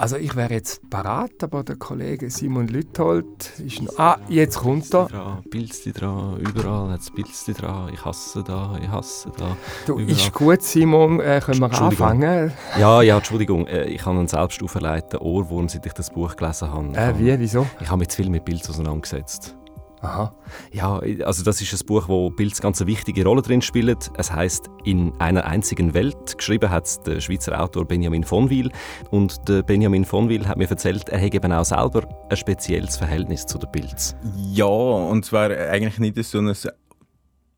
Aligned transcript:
Also 0.00 0.16
ich 0.16 0.34
wäre 0.34 0.54
jetzt 0.54 0.88
parat, 0.88 1.42
aber 1.42 1.62
der 1.62 1.76
Kollege 1.76 2.30
Simon 2.30 2.68
Lüthold 2.68 3.26
ist 3.58 3.82
noch... 3.82 3.98
Ah, 3.98 4.18
jetzt 4.30 4.60
kommt 4.60 4.94
er. 4.94 5.42
Pilzli 5.50 5.92
dran, 5.92 6.38
überall 6.38 6.92
hat 6.92 7.00
es 7.00 7.10
Pilzli 7.10 7.52
dran. 7.52 7.92
Ich 7.92 8.02
hasse 8.02 8.42
da, 8.42 8.78
ich 8.82 8.88
hasse 8.88 9.30
da. 9.36 9.54
Du, 9.84 9.98
überall. 9.98 10.10
ist 10.10 10.32
gut, 10.32 10.62
Simon, 10.62 11.20
äh, 11.20 11.42
können 11.44 11.60
wir 11.60 11.70
anfangen? 11.78 12.50
Ja, 12.78 13.02
ja, 13.02 13.18
Entschuldigung. 13.18 13.66
Äh, 13.66 13.88
ich 13.88 14.06
habe 14.06 14.18
einen 14.18 14.26
selbst 14.26 14.62
auferlegten 14.62 15.18
Ohrwurm, 15.18 15.68
seit 15.68 15.84
ich 15.84 15.92
das 15.92 16.08
Buch 16.08 16.34
gelesen 16.34 16.72
habe. 16.72 16.96
Äh, 16.96 17.18
wie, 17.18 17.38
wieso? 17.38 17.66
Ich 17.78 17.90
habe 17.90 17.98
mich 17.98 18.08
zu 18.08 18.22
viel 18.22 18.30
mit 18.30 18.46
Pilz 18.46 18.70
auseinandergesetzt. 18.70 19.54
Aha. 20.02 20.34
Ja, 20.72 20.98
also 21.24 21.44
das 21.44 21.60
ist 21.60 21.72
ein 21.72 21.86
Buch, 21.86 22.08
wo 22.08 22.30
Pilz 22.30 22.60
ganz 22.60 22.80
eine 22.80 22.88
wichtige 22.88 23.24
Rolle 23.24 23.42
drin 23.42 23.60
spielt. 23.60 24.10
Es 24.16 24.32
heißt 24.32 24.70
In 24.84 25.12
einer 25.18 25.44
einzigen 25.44 25.92
Welt. 25.92 26.38
Geschrieben 26.38 26.70
hat 26.70 27.06
der 27.06 27.20
Schweizer 27.20 27.62
Autor 27.62 27.84
Benjamin 27.84 28.24
von 28.24 28.48
Wil. 28.48 28.70
Und 29.10 29.48
der 29.48 29.62
Benjamin 29.62 30.04
von 30.04 30.28
Wil 30.28 30.48
hat 30.48 30.56
mir 30.56 30.70
erzählt, 30.70 31.08
er 31.10 31.18
hätte 31.18 31.36
eben 31.36 31.52
auch 31.52 31.64
selber 31.64 32.08
ein 32.30 32.36
spezielles 32.36 32.96
Verhältnis 32.96 33.44
zu 33.44 33.58
der 33.58 33.68
Pilz. 33.68 34.16
Ja, 34.52 34.64
und 34.64 35.24
zwar 35.24 35.50
eigentlich 35.50 35.98
nicht 35.98 36.24
so 36.24 36.38
ein 36.38 36.54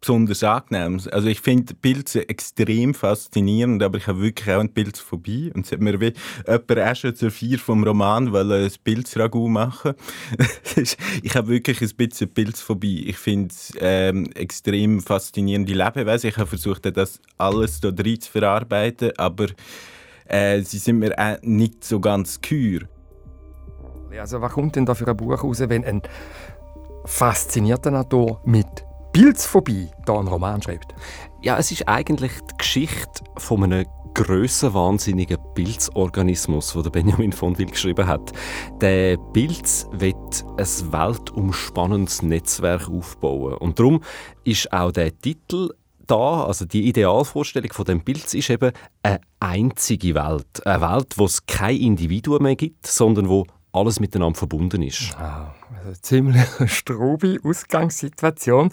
besonders 0.02 0.42
angenehm. 0.42 1.00
Also 1.12 1.28
ich 1.28 1.40
finde 1.40 1.74
Pilze 1.74 2.28
extrem 2.28 2.92
faszinierend, 2.92 3.82
aber 3.82 3.98
ich 3.98 4.06
habe 4.08 4.20
wirklich 4.20 4.50
auch 4.50 4.60
eine 4.60 4.68
Pilzphobie. 4.68 5.52
Und 5.54 5.64
es 5.64 5.72
hat 5.72 5.80
mir 5.80 5.98
wie 6.00 6.12
jemand 6.46 6.78
auch 6.78 6.96
schon 6.96 7.14
zur 7.14 7.30
Vier 7.30 7.58
vom 7.58 7.84
Roman 7.84 8.34
ein 8.34 8.72
Pilzragout 8.84 9.48
machen 9.48 9.94
Ich 11.22 11.34
habe 11.36 11.48
wirklich 11.48 11.80
ein 11.80 11.90
bisschen 11.96 12.28
Pilzphobie. 12.28 13.06
Ich 13.06 13.16
finde 13.16 13.54
es 13.54 13.72
ähm, 13.80 14.26
extrem 14.34 15.00
faszinierende 15.00 15.72
Lebewesen. 15.72 16.30
Ich 16.30 16.36
habe 16.36 16.48
versucht, 16.48 16.84
das 16.96 17.20
alles 17.38 17.80
da 17.80 17.92
drin 17.92 18.20
zu 18.20 18.30
verarbeiten, 18.30 19.12
aber 19.16 19.46
äh, 20.26 20.60
sie 20.62 20.78
sind 20.78 20.98
mir 20.98 21.16
auch 21.16 21.40
nicht 21.42 21.84
so 21.84 22.00
ganz 22.00 22.40
kür. 22.40 22.80
Also 24.18 24.40
was 24.40 24.52
kommt 24.52 24.76
denn 24.76 24.84
da 24.84 24.94
für 24.94 25.06
ein 25.06 25.16
Buch 25.16 25.42
raus, 25.42 25.60
wenn 25.60 25.84
ein 25.84 26.02
faszinierter 27.04 27.90
Natur 27.90 28.40
mit 28.44 28.84
Pilzphobie 29.12 29.90
da 30.06 30.18
einen 30.18 30.28
Roman 30.28 30.62
schreibt? 30.62 30.94
Ja, 31.42 31.58
es 31.58 31.70
ist 31.70 31.88
eigentlich 31.88 32.32
die 32.50 32.56
Geschichte 32.56 33.22
von 33.36 33.62
einem 33.64 33.86
grössenwahnsinnigen 34.14 35.38
Pilzorganismus, 35.54 36.72
den 36.72 36.92
Benjamin 36.92 37.32
von 37.32 37.58
Wil 37.58 37.66
geschrieben 37.66 38.06
hat. 38.06 38.32
Der 38.80 39.16
Pilz 39.32 39.86
wird 39.92 40.44
ein 40.56 40.92
weltumspannendes 40.92 42.22
Netzwerk 42.22 42.88
aufbauen. 42.88 43.54
Und 43.54 43.78
darum 43.78 44.02
ist 44.44 44.72
auch 44.72 44.92
der 44.92 45.16
Titel 45.18 45.70
da, 46.06 46.44
also 46.44 46.64
die 46.64 46.88
Idealvorstellung 46.88 47.72
von 47.72 47.84
dem 47.84 48.04
Pilz 48.04 48.34
ist 48.34 48.50
eben 48.50 48.72
eine 49.02 49.20
einzige 49.40 50.14
Welt. 50.14 50.66
Eine 50.66 50.80
Welt, 50.80 51.14
wo 51.16 51.26
es 51.26 51.46
kein 51.46 51.76
Individuum 51.76 52.42
mehr 52.42 52.56
gibt, 52.56 52.86
sondern 52.86 53.28
wo 53.28 53.46
alles 53.72 54.00
miteinander 54.00 54.38
verbunden 54.38 54.82
ist. 54.82 55.16
Ah, 55.16 55.54
also 55.78 55.98
ziemlich 56.00 56.42
strobe 56.66 57.38
Ausgangssituation. 57.44 58.70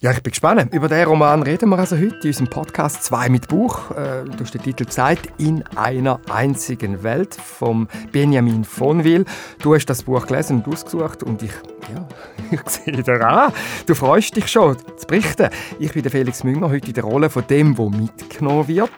Ja, 0.00 0.10
ich 0.10 0.22
bin 0.22 0.32
gespannt. 0.32 0.74
Über 0.74 0.88
diesen 0.88 1.04
Roman 1.04 1.42
reden 1.42 1.70
wir 1.70 1.78
also 1.78 1.96
heute 1.96 2.16
in 2.22 2.26
unserem 2.26 2.50
Podcast 2.50 3.04
«Zwei 3.04 3.30
mit 3.30 3.48
Buch». 3.48 3.90
Äh, 3.92 4.24
du 4.24 4.38
hast 4.40 4.52
den 4.52 4.62
Titel 4.62 4.84
gesagt, 4.84 5.32
«In 5.38 5.64
einer 5.76 6.20
einzigen 6.30 7.02
Welt» 7.02 7.34
von 7.34 7.88
Benjamin 8.12 8.64
von 8.64 9.02
Will. 9.02 9.24
Du 9.60 9.74
hast 9.74 9.86
das 9.86 10.02
Buch 10.02 10.26
gelesen 10.26 10.58
und 10.58 10.68
ausgesucht 10.68 11.22
und 11.22 11.42
ich, 11.42 11.52
ja, 11.94 12.06
ich 12.50 12.60
sehe 12.68 13.02
dir 13.02 13.26
an. 13.26 13.52
Du 13.86 13.94
freust 13.94 14.36
dich 14.36 14.48
schon 14.48 14.76
zu 14.78 15.06
berichten. 15.06 15.48
Ich 15.78 15.92
bin 15.92 16.02
der 16.02 16.12
Felix 16.12 16.44
Münger, 16.44 16.68
heute 16.68 16.88
in 16.88 16.94
der 16.94 17.04
Rolle 17.04 17.30
von 17.30 17.46
dem, 17.46 17.74
der 17.74 17.88
mitgenommen 17.88 18.68
wird, 18.68 18.90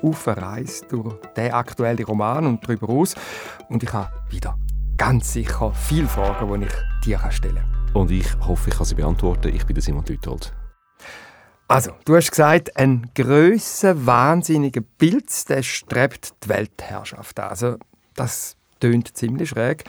auf 0.00 0.26
eine 0.26 0.40
Reise 0.40 0.86
durch 0.88 1.16
den 1.36 1.52
aktuellen 1.52 2.02
Roman 2.04 2.46
und 2.46 2.64
darüber 2.64 2.88
aus. 2.88 3.14
Und 3.68 3.82
ich 3.82 3.92
habe 3.92 4.10
wieder 4.30 4.56
ganz 4.96 5.32
sicher 5.32 5.72
viele 5.74 6.08
Fragen, 6.08 6.60
die 6.60 6.66
ich 6.66 7.04
dir 7.04 7.20
stellen 7.30 7.56
kann. 7.56 7.94
Und 7.94 8.10
ich 8.10 8.26
hoffe, 8.40 8.70
ich 8.70 8.76
kann 8.76 8.86
sie 8.86 8.94
beantworten. 8.94 9.54
Ich 9.54 9.64
bin 9.64 9.80
Simon 9.80 10.04
Lüthold. 10.04 10.52
Also, 11.68 11.92
du 12.04 12.14
hast 12.14 12.30
gesagt, 12.30 12.76
ein 12.76 13.10
grösser, 13.14 14.06
wahnsinniger 14.06 14.82
Pilz, 14.98 15.46
der 15.46 15.62
strebt 15.62 16.34
die 16.44 16.48
Weltherrschaft 16.48 17.40
an. 17.40 17.48
Also, 17.50 17.76
das 18.14 18.56
tönt 18.80 19.16
ziemlich 19.16 19.50
schräg 19.50 19.84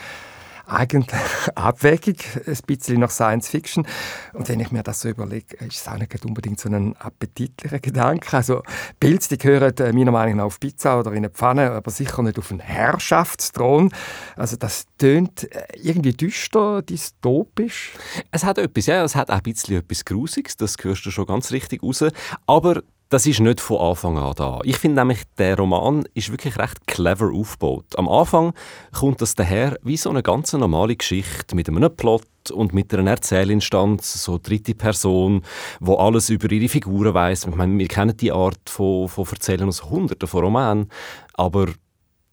eigentlich 0.67 1.19
abwegig, 1.55 2.23
ein 2.45 2.57
bisschen 2.65 2.99
nach 2.99 3.09
Science 3.09 3.47
Fiction. 3.47 3.87
Und 4.33 4.49
wenn 4.49 4.59
ich 4.59 4.71
mir 4.71 4.83
das 4.83 5.01
so 5.01 5.09
überlege, 5.09 5.55
ist 5.65 5.81
es 5.81 5.87
auch 5.87 5.97
nicht 5.97 6.25
unbedingt 6.25 6.59
so 6.59 6.69
ein 6.69 6.95
appetitlicher 6.97 7.79
Gedanke. 7.79 8.35
Also 8.35 8.63
Pilze, 8.99 9.29
die 9.29 9.37
gehören 9.37 9.75
äh, 9.77 9.93
meiner 9.93 10.11
Meinung 10.11 10.37
nach 10.37 10.45
auf 10.45 10.59
Pizza 10.59 10.99
oder 10.99 11.11
in 11.11 11.17
eine 11.17 11.29
Pfanne, 11.29 11.71
aber 11.71 11.91
sicher 11.91 12.21
nicht 12.21 12.37
auf 12.37 12.51
einen 12.51 12.59
Herrschaftsthron. 12.59 13.91
Also 14.35 14.57
das 14.57 14.85
tönt 14.97 15.51
äh, 15.51 15.65
irgendwie 15.81 16.13
düster, 16.13 16.81
dystopisch. 16.81 17.93
Es 18.31 18.43
hat 18.43 18.57
etwas, 18.57 18.85
ja, 18.87 19.03
es 19.03 19.15
hat 19.15 19.29
auch 19.29 19.35
ein 19.35 19.43
bisschen 19.43 19.77
etwas 19.77 20.05
Grusiges, 20.05 20.57
das 20.57 20.75
hörst 20.81 21.05
du 21.05 21.11
schon 21.11 21.25
ganz 21.25 21.51
richtig 21.51 21.81
raus. 21.83 22.03
Aber 22.45 22.81
das 23.09 23.25
ist 23.25 23.39
nicht 23.39 23.61
von 23.61 23.79
Anfang 23.79 24.17
an 24.17 24.33
da. 24.35 24.59
Ich 24.63 24.77
finde 24.77 25.01
nämlich, 25.01 25.23
der 25.37 25.57
Roman 25.57 26.05
ist 26.13 26.29
wirklich 26.29 26.57
recht 26.57 26.85
clever 26.87 27.31
aufgebaut. 27.33 27.85
Am 27.97 28.09
Anfang 28.09 28.53
kommt 28.91 29.21
das 29.21 29.35
daher 29.35 29.77
wie 29.81 29.95
so 29.95 30.09
eine 30.09 30.23
ganz 30.23 30.51
normale 30.53 30.95
Geschichte 30.95 31.55
mit 31.55 31.69
einem 31.69 31.95
Plot 31.95 32.25
und 32.51 32.73
mit 32.73 32.93
einer 32.93 33.11
Erzählinstanz, 33.11 34.23
so 34.23 34.37
dritte 34.41 34.75
Person, 34.75 35.41
wo 35.79 35.95
alles 35.95 36.29
über 36.29 36.51
ihre 36.51 36.67
Figuren 36.67 37.13
weiß. 37.13 37.47
Wir 37.47 37.87
kennen 37.87 38.17
die 38.17 38.31
Art 38.31 38.69
von, 38.69 39.07
von 39.07 39.25
Erzählen 39.25 39.67
aus 39.67 39.83
Hunderten 39.83 40.27
von 40.27 40.43
Romanen, 40.43 40.89
aber 41.33 41.67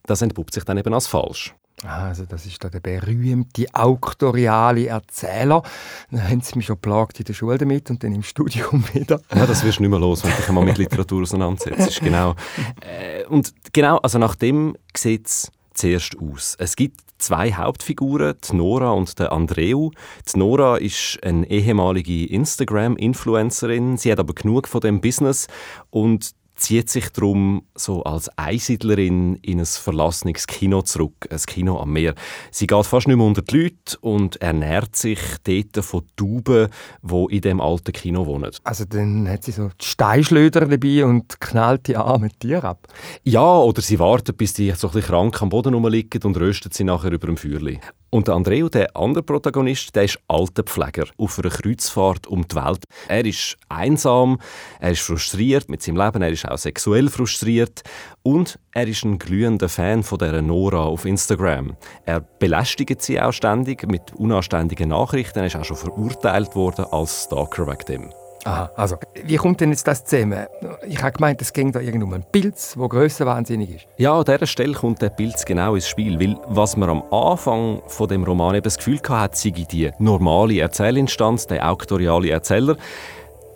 das 0.06 0.23
entpuppt 0.23 0.55
sich 0.55 0.65
dann 0.65 0.79
eben 0.79 0.93
als 0.93 1.06
falsch. 1.06 1.55
Also 1.83 2.25
das 2.25 2.47
ist 2.47 2.62
da 2.62 2.69
der 2.69 2.81
berühmte 2.81 3.67
auktoriale 3.73 4.87
Erzähler. 4.87 5.62
Da 6.11 6.23
haben 6.23 6.41
sie 6.41 6.57
mich 6.57 6.67
schon 6.67 6.79
plagt 6.79 7.19
in 7.19 7.25
der 7.25 7.35
Schule 7.35 7.59
damit 7.59 7.91
und 7.91 8.03
dann 8.03 8.15
im 8.15 8.23
Studium 8.23 8.85
wieder. 8.95 9.21
Ja, 9.35 9.47
das 9.47 9.65
wirst 9.65 9.79
du 9.79 9.83
nicht 9.83 9.91
mehr 9.91 9.99
los, 9.99 10.25
wenn 10.25 10.31
du 10.31 10.37
dich 10.37 10.49
einmal 10.49 10.65
mit 10.65 10.79
Literatur 10.79 11.23
auseinandersetzt. 11.23 12.01
genau. 12.01 12.35
Äh, 12.81 13.25
und 13.27 13.53
genau, 13.73 13.99
also 13.99 14.19
nach 14.19 14.35
dem 14.35 14.77
sieht 14.97 15.27
es 15.27 15.51
zuerst 15.75 16.17
aus. 16.19 16.57
Es 16.59 16.77
gibt 16.77 17.01
zwei 17.19 17.53
Hauptfiguren, 17.53 18.35
die 18.49 18.56
Nora 18.56 18.91
und 18.91 19.19
der 19.19 19.33
Andreu. 19.33 19.91
Die 20.33 20.39
Nora 20.39 20.77
ist 20.77 21.19
eine 21.23 21.49
ehemalige 21.51 22.27
Instagram-Influencerin. 22.27 23.97
Sie 23.97 24.12
hat 24.12 24.21
aber 24.21 24.35
genug 24.35 24.69
von 24.69 24.81
dem 24.81 25.01
Business 25.01 25.49
und 25.91 26.35
zieht 26.54 26.88
sich 26.88 27.10
darum 27.10 27.65
so 27.75 28.03
als 28.04 28.28
Einsiedlerin 28.38 29.37
in 29.37 29.59
ein 29.59 29.66
verlassenes 29.66 30.47
Kino 30.47 30.82
zurück, 30.82 31.28
ein 31.31 31.38
Kino 31.38 31.81
am 31.81 31.92
Meer. 31.92 32.15
Sie 32.50 32.66
geht 32.66 32.87
fast 32.87 33.09
nicht 33.09 33.16
mehr 33.16 33.26
unter 33.26 33.42
die 33.42 33.56
Leute 33.56 33.98
und 34.00 34.41
ernährt 34.41 34.97
sich 34.97 35.20
dort 35.44 35.84
von 35.84 36.06
Tauben, 36.16 36.69
die 37.03 37.37
in 37.37 37.41
dem 37.41 37.60
alten 37.60 37.93
Kino 37.93 38.26
wohnen. 38.26 38.50
Also 38.62 38.84
dann 38.84 39.28
hat 39.28 39.44
sie 39.44 39.53
so 39.53 39.69
die 39.69 39.84
Steinschlöder 39.84 40.66
dabei 40.66 41.04
und 41.04 41.41
knallt 41.41 41.88
die 41.88 41.97
armen 41.97 42.31
Tiere 42.38 42.69
ab? 42.69 42.88
Ja, 43.22 43.59
oder 43.59 43.82
sie 43.82 43.98
wartet, 43.98 44.37
bis 44.37 44.53
die 44.53 44.70
so 44.72 44.88
ein 44.88 44.94
bisschen 44.94 45.09
krank 45.09 45.43
am 45.43 45.48
Boden 45.48 45.75
rumliegen 45.75 46.22
und 46.22 46.37
röstet 46.37 46.75
sie 46.75 46.84
nachher 46.84 47.12
über 47.12 47.26
dem 47.26 47.37
Feuerli. 47.37 47.81
Und 48.14 48.28
der 48.28 48.36
Andreu, 48.36 48.69
der 48.69 48.97
andere 48.97 49.25
Protagonist, 49.25 49.97
der 49.97 50.04
ist 50.04 50.20
Altenpfleger 50.28 51.06
auf 51.19 51.36
einer 51.36 51.50
Kreuzfahrt 51.50 52.28
um 52.28 52.47
die 52.47 52.54
Welt. 52.54 52.84
Er 53.08 53.25
ist 53.25 53.56
einsam, 53.69 54.38
er 54.78 54.92
ist 54.92 55.00
frustriert 55.00 55.69
mit 55.69 55.82
seinem 55.82 55.97
Leben, 55.97 56.22
er 56.22 56.30
ist 56.30 56.48
auch 56.48 56.56
sexuell 56.56 57.08
frustriert 57.08 57.82
und 58.22 58.60
er 58.72 58.86
ist 58.86 59.04
ein 59.04 59.19
glühender 59.19 59.69
Fan 59.69 60.04
von 60.04 60.20
der 60.20 60.41
Nora 60.42 60.84
auf 60.84 61.06
Instagram. 61.06 61.76
Er 62.06 62.20
belästigt 62.20 63.02
sie 63.02 63.20
auch 63.20 63.32
ständig 63.32 63.84
mit 63.91 64.14
unanständigen 64.14 64.91
Nachrichten. 64.91 65.41
Er 65.41 65.46
ist 65.46 65.56
auch 65.56 65.64
schon 65.64 65.76
verurteilt 65.76 66.54
worden 66.54 66.84
als 66.92 67.25
Stalker 67.25 67.66
wegen 67.66 67.84
dem. 67.86 68.24
Aha, 68.44 68.71
also, 68.77 68.97
wie 69.25 69.37
kommt 69.37 69.60
denn 69.60 69.71
jetzt 69.71 69.88
das 69.88 70.05
zusammen? 70.05 70.47
Ich 70.87 71.03
habe 71.03 71.12
gemeint, 71.12 71.41
es 71.41 71.53
ging 71.53 71.72
da 71.72 71.81
irgendwie 71.81 72.05
um 72.05 72.12
einen 72.12 72.25
Pilz, 72.31 72.75
der 72.78 72.88
grössenwahnsinnig 72.88 73.77
ist. 73.77 73.87
Ja, 73.97 74.19
an 74.19 74.25
dieser 74.25 74.47
Stelle 74.47 74.75
kommt 74.75 75.00
der 75.00 75.09
Pilz 75.09 75.47
genau 75.47 75.75
ins 75.75 75.88
Spiel, 75.88 76.21
weil 76.21 76.37
was 76.46 76.76
man 76.76 76.91
am 76.91 77.02
Anfang 77.11 77.81
von 77.87 78.06
dem 78.06 78.23
Roman 78.23 78.55
eben 78.55 78.64
das 78.64 78.76
Gefühl 78.76 79.00
hatte, 79.08 79.37
sei 79.37 79.50
die 79.50 79.91
normale 79.99 80.61
Erzählinstanz, 80.61 81.46
der 81.46 81.70
auktoriale 81.70 82.31
Erzähler, 82.31 82.76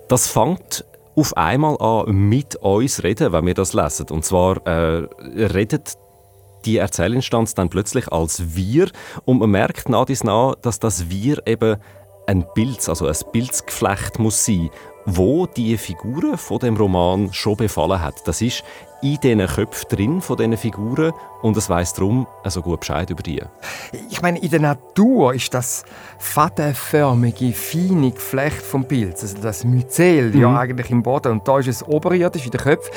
das 0.07 0.27
fängt 0.27 0.85
auf 1.15 1.37
einmal 1.37 1.77
an 1.79 2.11
mit 2.15 2.55
uns 2.55 3.03
reden, 3.03 3.31
wenn 3.31 3.45
wir 3.45 3.53
das 3.53 3.73
lesen. 3.73 4.07
Und 4.09 4.25
zwar 4.25 4.65
äh, 4.65 5.07
redet 5.35 5.97
die 6.65 6.77
Erzählinstanz 6.77 7.53
dann 7.53 7.69
plötzlich 7.69 8.11
als 8.11 8.55
wir 8.55 8.89
und 9.25 9.39
man 9.39 9.51
merkt 9.51 9.87
nach 9.89 10.05
dies 10.05 10.23
nach, 10.23 10.55
dass 10.55 10.79
das 10.79 11.09
wir 11.09 11.45
eben 11.45 11.77
ein 12.29 12.45
Bild, 12.53 12.87
also 12.87 13.07
ein 13.07 13.15
Bildgeflecht 13.31 14.19
muss 14.19 14.45
sein, 14.45 14.69
wo 15.05 15.47
die 15.47 15.75
Figuren 15.77 16.37
von 16.37 16.59
dem 16.59 16.77
Roman 16.77 17.33
schon 17.33 17.55
befallen 17.55 17.99
hat. 17.99 18.27
Das 18.27 18.39
ist 18.43 18.63
in 19.01 19.19
diesen 19.19 19.47
Köpfen 19.47 19.89
drin, 19.89 20.21
von 20.21 20.37
diesen 20.37 20.55
Figuren, 20.55 21.11
und 21.41 21.57
es 21.57 21.69
weiss 21.69 21.93
darum 21.93 22.27
also 22.43 22.61
gut 22.61 22.81
Bescheid 22.81 23.09
über 23.09 23.23
die. 23.23 23.41
Ich 24.11 24.21
meine, 24.21 24.37
in 24.39 24.49
der 24.51 24.59
Natur 24.59 25.33
ist 25.33 25.53
das 25.55 25.85
fadenförmige, 26.19 27.51
feine 27.53 28.11
Geflecht 28.11 28.61
vom 28.61 28.85
Pilz, 28.85 29.23
also 29.23 29.41
das 29.41 29.63
Myzel, 29.63 30.29
mhm. 30.31 30.41
ja 30.41 30.59
eigentlich 30.59 30.91
im 30.91 31.01
Boden, 31.01 31.31
und 31.31 31.47
da 31.47 31.57
ist 31.57 31.67
es 31.67 31.81
oberirdisch 31.81 32.45
in 32.45 32.51
den 32.51 32.61
Köpfen. 32.61 32.93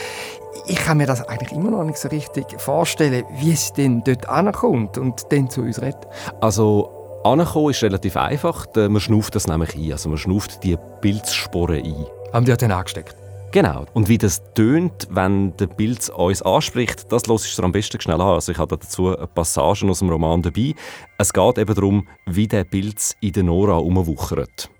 Ich 0.66 0.76
kann 0.76 0.98
mir 0.98 1.06
das 1.06 1.26
eigentlich 1.26 1.52
immer 1.52 1.70
noch 1.70 1.84
nicht 1.84 1.98
so 1.98 2.08
richtig 2.08 2.60
vorstellen, 2.60 3.24
wie 3.38 3.52
es 3.52 3.72
denn 3.72 4.04
dort 4.04 4.28
ankommt 4.28 4.98
und 4.98 5.32
dann 5.32 5.48
zu 5.48 5.62
uns 5.62 5.80
redet. 5.80 6.06
Also 6.40 7.01
Ankommen 7.24 7.70
ist 7.70 7.82
relativ 7.82 8.16
einfach. 8.16 8.66
Man 8.74 9.00
schnauft 9.00 9.36
das 9.36 9.46
nämlich 9.46 9.76
ein. 9.76 9.92
Also 9.92 10.08
man 10.08 10.18
schnauft 10.18 10.64
die 10.64 10.76
Pilzsporen 11.00 11.84
ein. 11.84 12.06
Haben 12.32 12.46
die 12.46 12.56
dann 12.56 12.72
angesteckt? 12.72 13.16
Genau. 13.52 13.84
Und 13.92 14.08
wie 14.08 14.18
das 14.18 14.42
tönt, 14.54 15.06
wenn 15.10 15.56
der 15.58 15.66
Pilz 15.66 16.08
uns 16.08 16.42
anspricht, 16.42 17.12
das 17.12 17.26
lässt 17.26 17.58
du 17.58 17.62
am 17.62 17.70
besten 17.70 18.00
schnell 18.00 18.20
an. 18.20 18.34
Also 18.34 18.50
ich 18.50 18.58
habe 18.58 18.76
dazu 18.76 19.14
Passagen 19.34 19.90
aus 19.90 20.00
dem 20.00 20.08
Roman 20.08 20.42
dabei. 20.42 20.74
Es 21.18 21.32
geht 21.32 21.58
eben 21.58 21.74
darum, 21.74 22.08
wie 22.26 22.48
der 22.48 22.64
Pilz 22.64 23.14
in 23.20 23.32
der 23.32 23.44
Nora 23.44 23.76
umwuchert. 23.76 24.70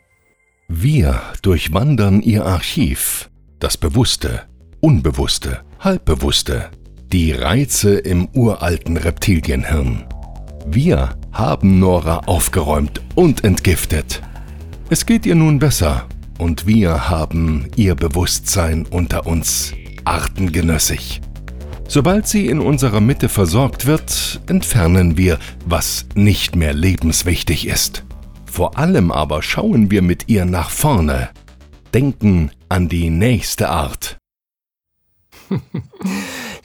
Wir 0.69 1.21
durchwandern 1.43 2.23
ihr 2.23 2.45
Archiv. 2.45 3.31
Das 3.61 3.77
Bewusste, 3.77 4.43
Unbewusste, 4.81 5.61
Halbbewusste. 5.79 6.71
Die 7.12 7.31
Reize 7.31 7.99
im 7.99 8.27
uralten 8.35 8.97
Reptilienhirn. 8.97 10.06
Wir 10.67 11.11
haben 11.32 11.79
Nora 11.79 12.19
aufgeräumt 12.26 13.00
und 13.14 13.44
entgiftet. 13.44 14.23
Es 14.90 15.06
geht 15.06 15.26
ihr 15.26 15.34
nun 15.34 15.58
besser 15.58 16.06
und 16.38 16.67
wir 16.67 17.08
haben 17.08 17.69
ihr 17.76 17.94
Bewusstsein 17.94 18.87
unter 18.87 19.26
uns 19.26 19.73
artengenössig. 20.05 21.20
Sobald 21.88 22.26
sie 22.26 22.46
in 22.46 22.61
unserer 22.61 23.00
Mitte 23.00 23.29
versorgt 23.29 23.87
wird, 23.87 24.40
entfernen 24.46 25.17
wir, 25.17 25.38
was 25.67 26.06
nicht 26.14 26.56
mehr 26.56 26.75
lebenswichtig 26.75 27.67
ist. 27.67 28.05
Vor 28.46 28.78
allem 28.78 29.11
aber 29.11 29.43
schauen 29.43 29.90
wir 29.90 30.02
mit 30.02 30.28
ihr 30.28 30.44
nach 30.44 30.70
vorne, 30.70 31.31
denken 31.94 32.50
an 32.69 32.88
die 32.88 33.11
nächste 33.11 33.69
Art. 33.69 34.19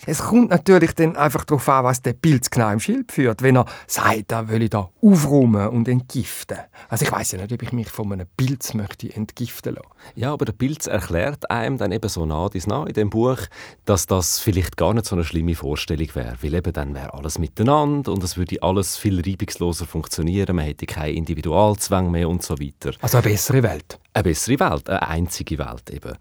Es 0.09 0.19
kommt 0.19 0.51
natürlich 0.51 0.95
dann 0.95 1.17
einfach 1.17 1.43
darauf 1.43 1.67
an, 1.67 1.83
was 1.83 2.01
der 2.01 2.13
Pilz 2.13 2.49
genau 2.49 2.71
im 2.71 2.79
Schild 2.79 3.11
führt. 3.11 3.41
Wenn 3.41 3.57
er 3.57 3.65
sagt, 3.87 4.31
er 4.31 4.47
will 4.47 4.69
da 4.69 4.89
aufräumen 5.01 5.67
und 5.67 5.89
entgiften. 5.89 6.59
Also 6.87 7.03
ich 7.03 7.11
weiß 7.11 7.33
ja 7.33 7.41
nicht, 7.41 7.51
ob 7.51 7.61
ich 7.61 7.73
mich 7.73 7.89
von 7.89 8.13
einem 8.13 8.25
Pilz 8.37 8.73
möchte 8.73 9.13
entgiften 9.13 9.75
lassen. 9.75 9.89
Ja, 10.15 10.31
aber 10.31 10.45
der 10.45 10.53
Pilz 10.53 10.87
erklärt 10.87 11.51
einem 11.51 11.77
dann 11.77 11.91
eben 11.91 12.07
so 12.07 12.25
nah 12.25 12.47
dies 12.47 12.67
nah 12.67 12.85
in 12.85 12.93
dem 12.93 13.09
Buch, 13.09 13.37
dass 13.83 14.05
das 14.05 14.39
vielleicht 14.39 14.77
gar 14.77 14.93
nicht 14.93 15.07
so 15.07 15.15
eine 15.17 15.25
schlimme 15.25 15.55
Vorstellung 15.55 16.07
wäre. 16.13 16.37
Weil 16.41 16.53
eben 16.53 16.71
dann 16.71 16.95
wäre 16.95 17.13
alles 17.13 17.37
miteinander 17.37 18.13
und 18.13 18.23
es 18.23 18.37
würde 18.37 18.63
alles 18.63 18.95
viel 18.95 19.19
reibungsloser 19.19 19.85
funktionieren. 19.85 20.55
Man 20.55 20.63
hätte 20.63 20.85
keine 20.85 21.11
Individualzwang 21.11 22.09
mehr 22.09 22.29
und 22.29 22.43
so 22.43 22.57
weiter. 22.57 22.93
Also 23.01 23.17
eine 23.17 23.27
bessere 23.27 23.61
Welt. 23.61 23.99
Eine 24.13 24.23
bessere 24.23 24.57
Welt, 24.57 24.89
eine 24.89 25.05
einzige 25.05 25.57
Welt 25.57 25.89
eben. 25.89 26.13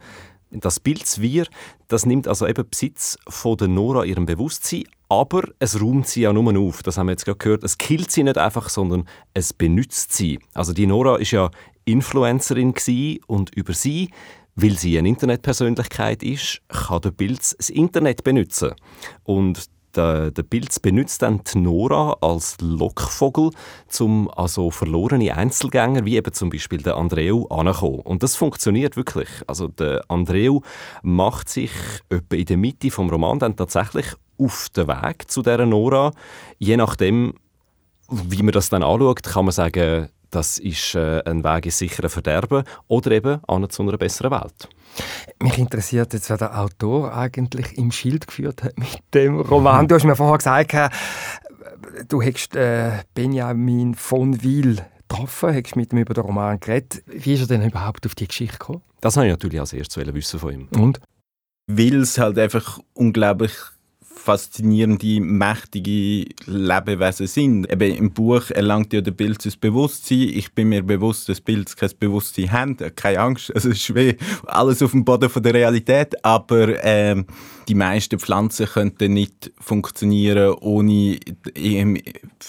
Das 0.61 0.81
Pilzwir, 0.81 1.47
das 1.89 2.07
nimmt 2.07 2.29
also 2.29 2.47
eben 2.47 2.69
Besitz 2.69 3.19
von 3.29 3.57
der 3.57 3.69
Nora 3.69 4.05
ihrem 4.05 4.27
Bewusstsein, 4.27 4.85
aber 5.09 5.43
es 5.59 5.81
räumt 5.81 6.09
sie 6.09 6.23
ja 6.23 6.33
nur 6.33 6.59
auf. 6.59 6.83
Das 6.83 6.99
haben 6.99 7.07
wir 7.07 7.13
jetzt 7.13 7.25
gerade 7.25 7.39
gehört. 7.39 7.65
Es 7.65 7.79
killt 7.79 8.11
sie 8.11 8.23
nicht 8.23 8.39
einfach, 8.39 8.69
sondern 8.69 9.09
es 9.35 9.53
benutzt 9.53 10.13
sie. 10.13 10.41
Also 10.55 10.73
die 10.73 10.87
Nora 10.87 11.17
ist 11.17 11.31
ja 11.31 11.51
Influencerin 11.85 12.75
und 13.27 13.55
über 13.55 13.73
sie 13.73 14.11
weil 14.57 14.79
sie 14.79 14.99
eine 14.99 15.09
Internetpersönlichkeit 15.09 16.23
ist, 16.23 16.63
kann 16.69 17.03
der 17.03 17.11
Pilz 17.11 17.55
das 17.59 17.69
Internet 17.69 18.25
benutzen. 18.25 18.73
Und 19.23 19.67
der, 19.97 20.31
der 20.31 20.43
Pilz 20.43 20.79
benutzt 20.81 21.23
dann 21.23 21.41
die 21.43 21.59
Nora 21.59 22.17
als 22.21 22.57
Lockvogel, 22.61 23.51
um 24.01 24.31
also 24.31 24.71
verlorene 24.71 25.37
Einzelgänger, 25.37 26.05
wie 26.05 26.17
eben 26.17 26.33
zum 26.33 26.51
Beispiel 26.51 26.83
der 26.83 26.97
Andreu, 26.97 27.45
anzukommen. 27.49 28.01
Und 28.01 28.23
das 28.23 28.37
funktioniert 28.37 28.97
wirklich. 28.97 29.29
Also 29.47 29.69
der 29.69 30.05
Andreu 30.09 30.61
macht 31.03 31.49
sich 31.49 31.73
etwa 32.09 32.37
in 32.37 32.47
der 32.47 32.57
Mitte 32.57 32.91
vom 32.91 33.11
Roman 33.11 33.39
dann 33.39 33.57
tatsächlich 33.57 34.07
auf 34.39 34.69
den 34.71 34.89
Weg 34.89 35.31
zu 35.31 35.43
der 35.43 35.65
Nora. 35.67 36.13
Je 36.59 36.77
nachdem, 36.77 37.35
wie 38.11 38.43
man 38.43 38.53
das 38.53 38.69
dann 38.69 38.83
anschaut, 38.83 39.23
kann 39.23 39.47
man 39.47 39.53
sagen, 39.53 40.09
das 40.31 40.59
ist 40.59 40.95
äh, 40.95 41.23
ein 41.25 41.45
Weg 41.45 41.67
ins 41.67 41.79
sichere 41.79 42.09
Verderben 42.09 42.65
oder 42.89 43.11
eben 43.11 43.41
an 43.47 43.69
zu 43.71 43.83
einer 43.83 43.97
besseren 43.97 44.33
Welt. 44.33 44.69
Mich 45.43 45.59
interessiert 45.59 46.13
jetzt, 46.13 46.31
wer 46.31 46.39
der 46.39 46.59
Autor 46.59 47.15
eigentlich 47.15 47.77
im 47.77 47.93
Schild 47.93 48.27
geführt 48.27 48.63
hat 48.63 48.79
mit 48.79 48.99
dem 49.15 49.41
Roman. 49.41 49.89
Du 49.89 49.95
hast 49.95 50.05
mir 50.05 50.17
vorher 50.17 50.39
gesagt, 50.39 50.75
äh, 50.75 50.89
du 52.09 52.23
hättest 52.23 52.57
äh, 52.57 53.03
Benjamin 53.15 53.95
von 53.95 54.43
Wil 54.43 54.79
getroffen, 55.09 55.51
hättest 55.51 55.77
mit 55.77 55.93
ihm 55.93 55.99
über 55.99 56.15
den 56.15 56.25
Roman 56.25 56.61
geredet. 56.61 57.03
Wie 57.07 57.35
ist 57.35 57.41
er 57.41 57.47
denn 57.47 57.65
überhaupt 57.65 58.07
auf 58.07 58.15
die 58.15 58.27
Geschichte 58.27 58.59
gekommen? 58.59 58.83
Das 59.01 59.17
habe 59.17 59.27
ich 59.27 59.33
natürlich 59.33 59.61
als 59.61 59.73
erstes 59.73 60.15
wissen 60.15 60.41
von 60.41 60.53
ihm. 60.53 60.69
Und? 60.77 61.01
Weil 61.67 61.97
es 61.97 62.19
halt 62.19 62.39
einfach 62.39 62.79
unglaublich 62.95 63.53
faszinierende, 64.19 65.21
mächtige 65.21 66.27
Lebewesen 66.47 67.27
sind. 67.27 67.73
Eben 67.73 67.95
Im 67.95 68.11
Buch 68.11 68.51
erlangt 68.51 68.93
ja 68.93 69.01
der 69.01 69.13
Pilz 69.13 69.45
das 69.45 69.57
Bewusstsein. 69.57 70.31
Ich 70.33 70.53
bin 70.53 70.71
mir 70.71 70.83
bewusst, 70.83 71.29
dass 71.29 71.41
Pilze 71.41 71.77
kein 71.77 71.91
Bewusstsein 71.99 72.51
haben. 72.51 72.77
Keine 72.97 73.21
Angst, 73.21 73.51
also 73.55 73.71
es 73.71 73.77
ist 73.77 73.95
wie 73.95 74.17
alles 74.47 74.83
auf 74.83 74.91
dem 74.91 75.05
Boden 75.05 75.29
von 75.29 75.43
der 75.43 75.55
Realität. 75.55 76.25
Aber 76.25 76.83
ähm, 76.85 77.27
die 77.69 77.75
meisten 77.75 78.19
Pflanzen 78.19 78.67
könnten 78.67 79.13
nicht 79.13 79.53
funktionieren, 79.61 80.55
ohne 80.61 81.19
im 81.55 81.99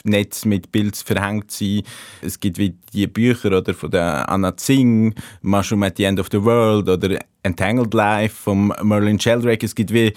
Netz 0.04 0.46
mit 0.46 0.72
Pilz 0.72 1.02
verhängt 1.02 1.52
zu 1.52 1.66
sein. 1.66 1.84
Es 2.22 2.40
gibt 2.40 2.58
wie 2.58 2.76
die 2.94 3.08
Bücher 3.08 3.58
oder, 3.58 3.74
von 3.74 3.92
der 3.92 4.30
Anna 4.30 4.56
Zing, 4.58 5.14
Mushroom 5.42 5.84
at 5.84 5.98
the 5.98 6.06
End 6.06 6.20
of 6.20 6.28
the 6.32 6.44
World 6.44 6.90
oder 6.90 7.20
Entangled 7.44 7.94
Life 7.94 8.36
von 8.36 8.74
Merlin 8.84 9.20
Sheldrake. 9.20 9.66
Es 9.66 9.76
gibt 9.76 9.94
wie 9.94 10.14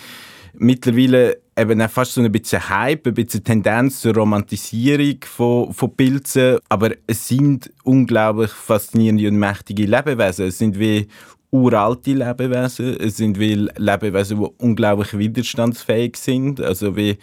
mittlerweile 0.54 1.38
eben 1.56 1.82
auch 1.82 1.90
fast 1.90 2.14
so 2.14 2.22
ein 2.22 2.32
bisschen 2.32 2.68
Hype, 2.68 3.06
ein 3.06 3.14
bisschen 3.14 3.44
Tendenz 3.44 4.00
zur 4.00 4.14
Romantisierung 4.14 5.16
von, 5.24 5.72
von 5.72 5.94
Pilzen. 5.94 6.58
Aber 6.68 6.90
es 7.06 7.28
sind 7.28 7.70
unglaublich 7.84 8.50
faszinierende 8.50 9.28
und 9.28 9.36
mächtige 9.38 9.84
Lebewesen. 9.84 10.46
Es 10.46 10.58
sind 10.58 10.78
wie 10.78 11.06
uralte 11.50 12.12
Lebewesen. 12.12 12.96
Es 12.98 13.16
sind 13.16 13.38
wie 13.38 13.68
Lebewesen, 13.76 14.40
die 14.40 14.48
unglaublich 14.58 15.16
widerstandsfähig 15.16 16.16
sind. 16.16 16.60
Also 16.60 16.96
wie 16.96 17.18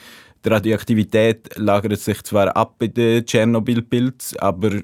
die 0.45 0.49
Radioaktivität 0.49 1.57
lagert 1.57 1.99
sich 1.99 2.21
zwar 2.23 2.55
ab 2.55 2.75
bei 2.77 2.87
den 2.87 3.25
Tschernobyl-Pilzen, 3.25 4.39
aber 4.39 4.81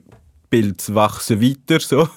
Pilze 0.49 0.95
wachsen 0.95 1.41
weiter. 1.41 1.79
So 1.79 2.07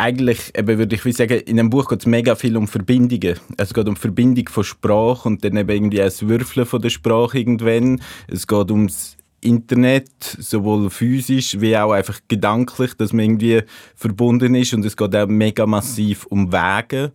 eigentlich 0.00 0.56
eben, 0.56 0.78
würde 0.78 0.96
ich 0.96 1.16
sagen, 1.16 1.40
in 1.40 1.58
einem 1.58 1.70
Buch 1.70 1.88
geht 1.88 2.00
es 2.00 2.06
mega 2.06 2.34
viel 2.34 2.56
um 2.56 2.66
Verbindungen. 2.66 3.38
Es 3.58 3.74
geht 3.74 3.86
um 3.86 3.96
Verbindung 3.96 4.48
von 4.48 4.64
Sprache 4.64 5.28
und 5.28 5.44
dann 5.44 5.56
eben 5.56 5.70
irgendwie 5.70 5.98
das 5.98 6.26
Würfeln 6.26 6.66
von 6.66 6.80
der 6.80 6.88
Sprache 6.88 7.38
irgendwann. 7.38 8.00
Es 8.26 8.46
geht 8.46 8.70
ums 8.70 9.16
Internet, 9.42 10.10
sowohl 10.38 10.90
physisch 10.90 11.60
wie 11.60 11.76
auch 11.76 11.92
einfach 11.92 12.18
gedanklich, 12.28 12.94
dass 12.94 13.12
man 13.12 13.24
irgendwie 13.24 13.62
verbunden 13.94 14.54
ist 14.54 14.74
und 14.74 14.84
es 14.84 14.96
geht 14.96 15.14
auch 15.14 15.26
mega 15.26 15.66
massiv 15.66 16.26
um 16.26 16.52
Wege. 16.52 17.12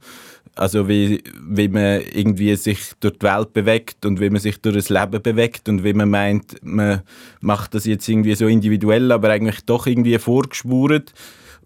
Also 0.56 0.88
wie, 0.88 1.22
wie 1.50 1.68
man 1.68 2.02
irgendwie 2.14 2.56
sich 2.56 2.94
durch 3.00 3.18
die 3.18 3.26
Welt 3.26 3.52
bewegt 3.52 4.06
und 4.06 4.22
wie 4.22 4.30
man 4.30 4.40
sich 4.40 4.62
durch 4.62 4.76
das 4.76 4.90
Leben 4.90 5.22
bewegt 5.22 5.68
und 5.68 5.84
wie 5.84 5.94
man 5.94 6.10
meint, 6.10 6.56
man 6.64 7.02
macht 7.42 7.74
das 7.74 7.86
jetzt 7.86 8.08
irgendwie 8.08 8.36
so 8.36 8.48
individuell, 8.48 9.12
aber 9.12 9.32
eigentlich 9.32 9.66
doch 9.66 9.86
irgendwie 9.86 10.18
vorgespurt. 10.18 11.14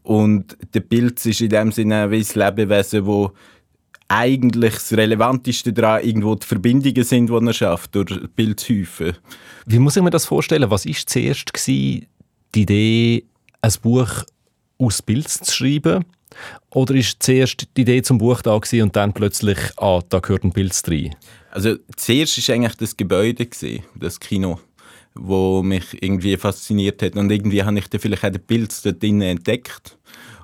Und 0.04 0.58
der 0.74 0.80
Pilz 0.82 1.26
ist 1.26 1.42
in 1.42 1.50
dem 1.50 1.72
Sinne 1.72 2.10
wie 2.12 2.18
ein 2.18 2.28
Lebewesen, 2.34 3.06
wo 3.06 3.32
eigentlich 4.08 4.74
das 4.74 4.94
Relevanteste 4.94 5.72
daran 5.72 6.04
irgendwo 6.04 6.36
die 6.36 6.46
Verbindungen 6.46 7.04
sind, 7.04 7.30
die 7.30 7.48
er 7.48 7.54
schafft 7.54 7.94
durch 7.96 8.20
Pilzhäufen. 8.36 9.14
Wie 9.68 9.80
muss 9.80 9.96
ich 9.96 10.04
mir 10.04 10.10
das 10.10 10.26
vorstellen? 10.26 10.72
Was 10.72 10.86
war 10.86 10.96
zuerst 11.06 11.54
gewesen, 11.54 12.08
die 12.56 12.62
Idee, 12.62 13.26
ein 13.62 13.74
Buch 13.82 14.24
aus 14.80 15.02
Pilz 15.02 15.40
zu 15.40 15.54
schreiben? 15.54 16.06
Oder 16.72 16.96
ist 16.96 17.22
zuerst 17.22 17.68
die 17.78 17.82
Idee 17.82 18.02
zum 18.02 18.18
Buch 18.18 18.42
da 18.42 18.58
gewesen 18.58 18.84
und 18.84 18.96
dann 18.96 19.14
plötzlich, 19.14 19.58
ah, 19.78 20.02
da 20.10 20.20
gehört 20.20 20.44
ein 20.44 20.54
Pilz 20.54 20.84
rein? 20.88 21.16
Also 21.52 21.76
zuerst 21.96 22.48
war 22.48 22.56
eigentlich 22.56 22.78
das 22.78 22.98
Gebäude, 22.98 23.46
gewesen, 23.46 23.84
das 23.96 24.20
Kino 24.20 24.60
wo 25.22 25.62
mich 25.64 26.02
irgendwie 26.02 26.38
fasziniert 26.38 27.02
hat. 27.02 27.16
Und 27.16 27.32
irgendwie 27.32 27.64
habe 27.64 27.78
ich 27.78 27.90
dann 27.90 28.02
vielleicht 28.02 28.26
auch 28.26 28.32
den 28.32 28.42
Pilz 28.42 28.82
dort 28.82 29.02
drinnen 29.02 29.22
entdeckt. 29.22 29.98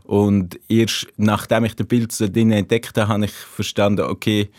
Und 0.03 0.59
erst 0.69 1.07
nachdem 1.17 1.65
ich 1.65 1.75
den 1.75 1.87
Pilz 1.87 2.19
dort 2.19 2.35
drinnen 2.35 2.59
entdeckt 2.59 2.97
habe, 2.97 3.07
habe 3.07 3.25
ich 3.25 3.31
verstanden, 3.31 4.01
okay, 4.01 4.49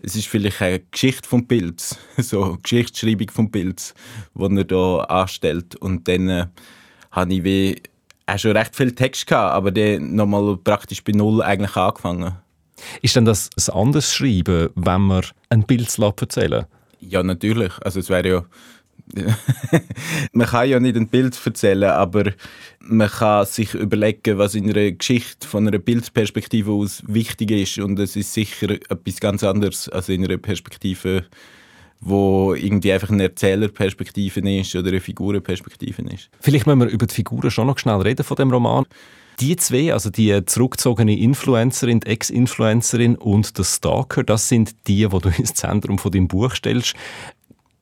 es 0.00 0.16
ist 0.16 0.28
vielleicht 0.28 0.60
eine 0.62 0.80
Geschichte 0.80 1.28
vom 1.28 1.46
Pilz, 1.46 1.98
so 2.18 2.42
eine 2.42 2.58
Geschichtsschreibung 2.58 3.30
vom 3.30 3.50
Pilz, 3.50 3.94
die 4.34 4.56
er 4.56 4.64
da 4.64 4.98
anstellt. 5.04 5.76
Und 5.76 6.08
dann 6.08 6.28
äh, 6.28 6.46
habe 7.10 7.34
ich 7.34 7.44
wie 7.44 7.82
auch 8.26 8.38
schon 8.38 8.56
recht 8.56 8.74
viel 8.74 8.92
Text 8.92 9.26
gehabt, 9.26 9.54
aber 9.54 9.70
dann 9.70 10.14
nochmal 10.14 10.56
praktisch 10.56 11.02
bei 11.02 11.12
Null 11.12 11.42
eigentlich 11.42 11.76
angefangen. 11.76 12.36
Ist 13.00 13.16
denn 13.16 13.24
das 13.24 13.50
ein 13.56 13.74
anderes 13.74 14.14
Schreiben, 14.14 14.70
wenn 14.74 15.00
man 15.02 15.24
ein 15.48 15.62
Bild 15.64 15.96
erzählen 15.98 16.66
Ja, 17.00 17.22
natürlich. 17.22 17.72
Also 17.80 18.00
es 18.00 18.10
wäre 18.10 18.28
ja 18.28 18.44
man 20.32 20.46
kann 20.46 20.68
ja 20.68 20.80
nicht 20.80 20.96
ein 20.96 21.08
Bild 21.08 21.38
erzählen, 21.44 21.90
aber 21.90 22.32
man 22.80 23.08
kann 23.08 23.46
sich 23.46 23.74
überlegen, 23.74 24.38
was 24.38 24.54
in 24.54 24.68
einer 24.70 24.90
Geschichte 24.92 25.46
von 25.46 25.66
einer 25.66 25.78
Bildperspektive 25.78 26.72
aus 26.72 27.02
wichtig 27.06 27.50
ist. 27.50 27.78
Und 27.78 27.98
es 27.98 28.16
ist 28.16 28.32
sicher 28.32 28.70
etwas 28.70 29.20
ganz 29.20 29.44
anderes 29.44 29.88
als 29.88 30.08
in 30.08 30.24
einer 30.24 30.38
Perspektive, 30.38 31.24
wo 32.00 32.54
irgendwie 32.54 32.92
einfach 32.92 33.10
eine 33.10 33.24
Erzählerperspektive 33.24 34.40
ist 34.58 34.74
oder 34.74 34.88
eine 34.88 35.00
Figurenperspektive 35.00 36.02
ist. 36.02 36.28
Vielleicht 36.40 36.66
müssen 36.66 36.80
wir 36.80 36.88
über 36.88 37.06
die 37.06 37.14
Figuren 37.14 37.50
schon 37.50 37.68
noch 37.68 37.78
schnell 37.78 38.00
reden 38.00 38.24
von 38.24 38.36
dem 38.36 38.50
Roman. 38.50 38.84
Die 39.40 39.56
zwei, 39.56 39.92
also 39.92 40.08
die 40.08 40.46
zurückgezogene 40.46 41.18
Influencerin, 41.18 42.00
die 42.00 42.06
Ex-Influencerin 42.06 43.16
und 43.16 43.58
der 43.58 43.64
Stalker, 43.64 44.24
das 44.24 44.48
sind 44.48 44.74
die, 44.86 45.06
die 45.06 45.18
du 45.18 45.28
ins 45.28 45.52
Zentrum 45.52 45.98
von 45.98 46.10
deinem 46.10 46.26
Buch 46.26 46.54
stellst 46.54 46.94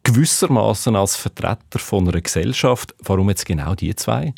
gewissermaßen 0.05 0.95
als 0.95 1.17
Vertreter 1.17 1.79
von 1.79 2.09
einer 2.09 2.21
Gesellschaft. 2.21 2.95
Warum 3.01 3.29
jetzt 3.29 3.47
genau 3.47 3.75
die 3.75 3.95
zwei? 3.97 4.35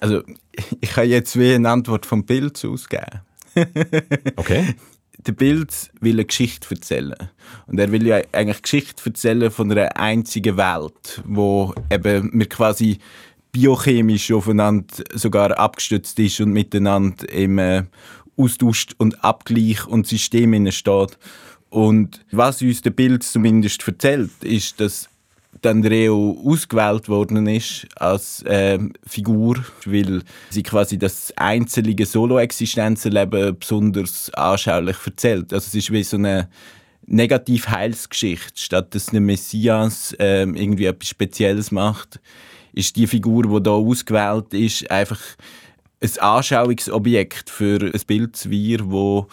Also 0.00 0.22
ich 0.80 0.90
kann 0.90 1.08
jetzt 1.08 1.38
wie 1.38 1.54
eine 1.54 1.68
Antwort 1.68 2.06
vom 2.06 2.24
Bild 2.24 2.62
ausgeben. 2.64 3.20
okay. 4.36 4.74
Der 5.26 5.32
Bild 5.32 5.90
will 6.00 6.14
eine 6.14 6.24
Geschichte 6.24 6.68
erzählen. 6.70 7.16
Und 7.66 7.80
er 7.80 7.90
will 7.90 8.06
ja 8.06 8.20
eigentlich 8.32 8.62
Geschichte 8.62 9.02
erzählen 9.06 9.50
von 9.50 9.70
einer 9.70 9.96
einzigen 9.96 10.56
Welt, 10.56 11.22
wo 11.24 11.74
eben 11.90 12.30
wir 12.32 12.48
quasi 12.48 12.98
biochemisch 13.50 14.30
aufeinander 14.30 14.86
sogar 15.14 15.58
abgestützt 15.58 16.18
ist 16.20 16.40
und 16.40 16.52
miteinander 16.52 17.28
im 17.30 17.58
äh, 17.58 17.84
austauscht 18.36 18.94
und 18.98 19.24
Abgleich 19.24 19.86
und 19.86 20.06
System 20.06 20.70
steht. 20.70 21.18
Und 21.70 22.24
was 22.30 22.62
uns 22.62 22.82
der 22.82 22.90
Bild 22.90 23.22
zumindest 23.22 23.86
erzählt, 23.86 24.30
ist, 24.42 24.80
dass 24.80 25.08
Andreo 25.64 26.40
ausgewählt 26.44 27.08
worden 27.08 27.46
ist 27.46 27.86
als 27.96 28.42
äh, 28.42 28.78
Figur, 29.06 29.64
weil 29.84 30.22
sie 30.50 30.62
quasi 30.62 30.98
das 30.98 31.32
einzelne 31.36 32.06
Solo-Existenzerleben 32.06 33.58
besonders 33.58 34.30
anschaulich 34.34 34.96
erzählt. 35.04 35.52
Also 35.52 35.66
es 35.66 35.74
ist 35.74 35.92
wie 35.92 36.04
so 36.04 36.16
eine 36.16 36.48
Negativ-Heilsgeschichte. 37.06 38.60
Statt 38.60 38.94
dass 38.94 39.12
ein 39.12 39.24
Messias 39.24 40.14
äh, 40.18 40.42
irgendwie 40.42 40.86
etwas 40.86 41.08
Spezielles 41.08 41.72
macht, 41.72 42.20
ist 42.72 42.96
die 42.96 43.06
Figur, 43.06 43.44
die 43.44 43.62
da 43.62 43.72
ausgewählt 43.72 44.54
ist, 44.54 44.90
einfach 44.90 45.20
ein 46.00 46.18
Anschauungsobjekt 46.18 47.50
für 47.50 47.80
ein 47.80 48.00
Bildswir, 48.06 48.90
wo 48.90 49.26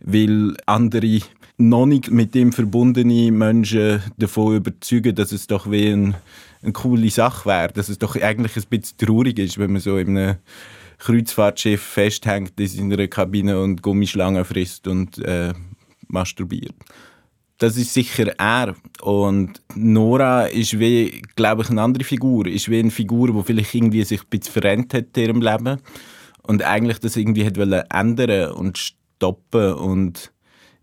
will 0.00 0.56
andere 0.66 1.20
noch 1.68 1.86
nicht 1.86 2.10
mit 2.10 2.34
dem 2.34 2.52
verbundene 2.52 3.30
Menschen 3.32 4.02
davon 4.18 4.56
überzeugen, 4.56 5.14
dass 5.14 5.32
es 5.32 5.46
doch 5.46 5.70
wie 5.70 5.88
ein, 5.88 6.14
eine 6.62 6.72
coole 6.72 7.10
Sache 7.10 7.48
wäre. 7.48 7.72
Dass 7.72 7.88
es 7.88 7.98
doch 7.98 8.16
eigentlich 8.16 8.56
ein 8.56 8.64
bisschen 8.68 8.98
traurig 8.98 9.38
ist, 9.38 9.58
wenn 9.58 9.72
man 9.72 9.80
so 9.80 9.96
in 9.96 10.16
einem 10.16 10.36
Kreuzfahrtschiff 10.98 11.82
festhängt 11.82 12.58
in 12.58 12.68
seiner 12.68 13.08
Kabine 13.08 13.60
und 13.60 13.82
Gummischlangen 13.82 14.44
frisst 14.44 14.86
und 14.86 15.18
äh, 15.18 15.52
masturbiert. 16.08 16.74
Das 17.58 17.76
ist 17.76 17.94
sicher 17.94 18.32
er. 18.38 18.74
Und 19.00 19.62
Nora 19.74 20.46
ist 20.46 20.78
wie, 20.78 21.22
glaube 21.36 21.62
ich, 21.62 21.70
eine 21.70 21.82
andere 21.82 22.04
Figur. 22.04 22.46
Ist 22.46 22.68
wie 22.68 22.78
eine 22.78 22.90
Figur, 22.90 23.32
die 23.32 23.42
vielleicht 23.42 23.74
irgendwie 23.74 24.04
sich 24.04 24.20
ein 24.20 24.28
bisschen 24.30 24.52
verändert 24.52 24.94
hat 24.94 25.16
in 25.16 25.22
ihrem 25.22 25.40
Leben 25.40 25.78
und 26.42 26.62
eigentlich 26.62 26.98
das 26.98 27.16
irgendwie 27.16 27.46
hat 27.46 27.56
ändern 27.56 28.52
und 28.52 28.78
stoppen 28.78 29.74
und 29.74 30.32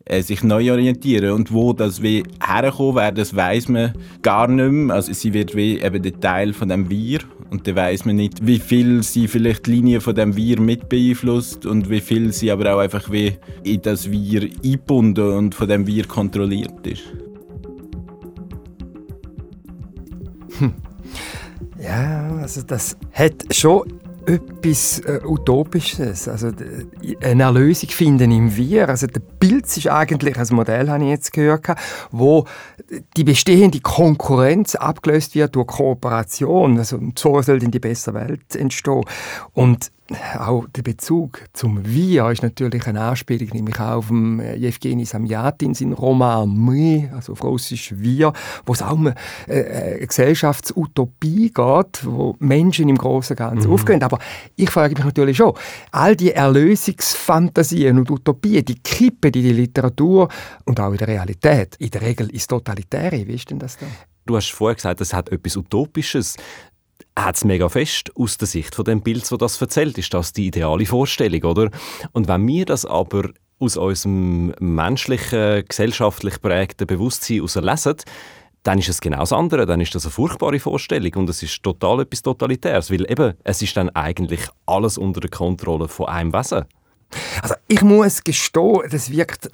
äh, 0.10 0.24
sich 0.24 0.44
neu 0.44 0.72
orientieren. 0.72 1.32
Und 1.32 1.54
wo 1.54 1.72
das 1.72 2.02
wie 2.02 2.24
herkommen 2.46 2.96
wäre, 2.96 3.14
das 3.14 3.36
weiß 3.36 3.70
man 3.70 3.94
gar 4.22 4.48
nicht 4.48 4.72
mehr. 4.72 4.96
Also 4.96 5.14
sie 5.14 5.34
wird 5.34 5.56
wie 5.56 5.80
eben 5.80 6.02
der 6.02 6.20
Teil 6.20 6.52
von 6.52 6.68
dem 6.68 6.90
Wir 6.90 7.20
und 7.52 7.68
dann 7.68 7.76
weiß 7.76 8.06
man 8.06 8.16
nicht, 8.16 8.46
wie 8.46 8.60
viel 8.60 9.04
sie 9.04 9.28
vielleicht 9.28 9.68
die 9.68 9.72
Linie 9.72 10.02
von 10.02 10.16
dem 10.16 10.36
Wir 10.36 10.60
mit 10.60 10.90
beeinflusst 10.90 11.66
und 11.66 11.90
wie 11.90 12.02
viel 12.02 12.34
sie 12.34 12.52
aber 12.52 12.74
auch 12.76 12.80
einfach 12.80 13.12
wie 13.12 13.38
in 13.64 13.82
das 13.82 14.10
Wir 14.10 14.50
eingebunden 14.64 15.32
und 15.32 15.56
von 15.56 15.68
dem 15.68 15.86
Wir 15.86 16.06
kontrolliert 16.06 16.86
ist. 16.88 17.04
Hm. 20.58 20.74
Ja, 21.82 22.36
also 22.42 22.62
das 22.64 22.98
hat 23.14 23.46
schon 23.52 23.84
etwas 24.30 25.00
äh, 25.00 25.20
Utopisches, 25.26 26.28
also 26.28 26.52
eine 27.22 27.44
Erlösung 27.44 27.90
finden 27.90 28.32
im 28.32 28.56
Wir. 28.56 28.90
Also 28.90 29.08
der 29.08 29.22
Pilz 29.40 29.78
ist 29.78 29.88
eigentlich 29.88 30.38
ein 30.38 30.48
Modell, 30.52 30.90
habe 30.90 31.04
ich 31.04 31.10
jetzt 31.10 31.34
gehört, 31.34 31.66
wo 32.12 32.46
die 33.18 33.24
bestehende 33.24 33.80
Konkurrenz 33.80 34.76
abgelöst 34.76 35.36
wird 35.36 35.56
durch 35.56 35.68
Kooperation. 35.68 36.78
Also 36.78 37.00
so 37.18 37.42
soll 37.42 37.60
dann 37.60 37.72
die 37.72 37.80
bessere 37.80 38.16
Welt 38.16 38.56
entstehen. 38.56 39.04
Und 39.54 39.92
auch 40.38 40.66
der 40.70 40.82
Bezug 40.82 41.44
zum 41.54 41.86
Wir 41.86 42.30
ist 42.30 42.44
natürlich 42.44 42.88
eine 42.88 43.02
Anspielung, 43.02 43.50
nämlich 43.54 43.80
auch 43.80 43.98
auf 43.98 44.08
dem 44.08 44.40
Jewgeni 44.40 45.06
Samyatin, 45.06 45.74
sein 45.74 45.94
Roman 45.94 46.50
«Me», 46.54 47.12
also 47.14 47.34
auf 47.34 47.44
Russisch 47.44 47.94
«Wir», 47.96 48.34
wo 48.66 48.74
es 48.74 48.82
auch 48.82 48.94
um 48.94 49.14
eine 49.48 50.00
Gesellschaftsutopie 50.00 51.52
geht, 51.52 52.06
wo 52.06 52.36
Menschen 52.40 52.90
im 52.90 52.98
Großen 52.98 53.36
und 53.36 53.38
Ganzen 53.38 53.68
mhm. 53.68 53.74
aufgehen. 53.74 54.04
Aber 54.04 54.20
ich 54.56 54.70
frage 54.70 54.96
mich 54.96 55.06
natürlich 55.06 55.38
schon, 55.38 55.54
all 55.92 56.16
die 56.16 56.32
Erlösungsfantasien 56.32 57.98
und 57.98 58.10
Utopien, 58.10 58.66
die 58.66 58.80
kippen 58.80 59.32
in 59.32 59.44
die 59.44 59.54
Literatur 59.54 60.30
und 60.66 60.80
auch 60.80 60.92
in 60.92 60.98
der 60.98 61.08
Realität. 61.08 61.76
In 61.78 61.90
der 61.90 62.02
Regel 62.02 62.30
ist 62.30 62.48
Totalitäre. 62.48 63.28
Wie 63.28 63.36
ist 63.36 63.50
denn 63.50 63.60
das 63.60 63.78
da? 63.78 63.86
Du 64.26 64.36
hast 64.36 64.52
vorher 64.52 64.76
gesagt, 64.76 65.02
es 65.02 65.14
hat 65.14 65.30
etwas 65.30 65.58
Utopisches 65.58 66.38
hat 67.18 67.36
es 67.36 67.46
mega 67.46 67.70
fest 67.70 68.12
aus 68.16 68.38
der 68.38 68.48
Sicht 68.48 68.76
von 68.76 68.86
dem 68.86 69.02
Bild, 69.02 69.30
das 69.30 69.38
das 69.38 69.62
erzählt, 69.62 69.98
ist 69.98 70.14
das 70.14 70.34
die 70.34 70.48
ideale 70.48 70.86
Vorstellung, 70.86 71.44
oder? 71.44 71.70
Und 72.12 72.28
wenn 72.28 72.48
wir 72.48 72.66
das 72.66 72.86
aber 72.86 73.30
aus 73.60 73.78
unserem 73.78 74.54
menschlichen, 74.60 75.66
gesellschaftlich 75.68 76.42
prägten 76.42 76.88
Bewusstsein 76.88 77.40
lesen, 77.40 77.96
dann 78.64 78.80
ist 78.80 78.90
es 78.90 79.02
genau 79.02 79.20
das 79.20 79.34
andere. 79.34 79.66
Dann 79.66 79.82
ist 79.82 79.96
das 79.96 80.06
eine 80.06 80.12
furchtbare 80.12 80.60
Vorstellung 80.60 81.14
und 81.16 81.30
es 81.30 81.44
ist 81.44 81.64
total 81.64 82.02
etwas 82.02 82.22
Totalitäres, 82.22 82.92
weil 82.92 83.10
eben, 83.10 83.34
es 83.44 83.62
ist 83.62 83.76
dann 83.78 83.90
eigentlich 83.90 84.42
alles 84.66 84.98
unter 84.98 85.22
der 85.22 85.30
Kontrolle 85.30 85.88
von 85.88 86.08
einem 86.08 86.34
Wesen. 86.34 86.66
Also 87.42 87.56
ich 87.68 87.82
muss 87.82 88.24
gestehen, 88.24 88.84
das 88.90 89.10
wirkt 89.12 89.50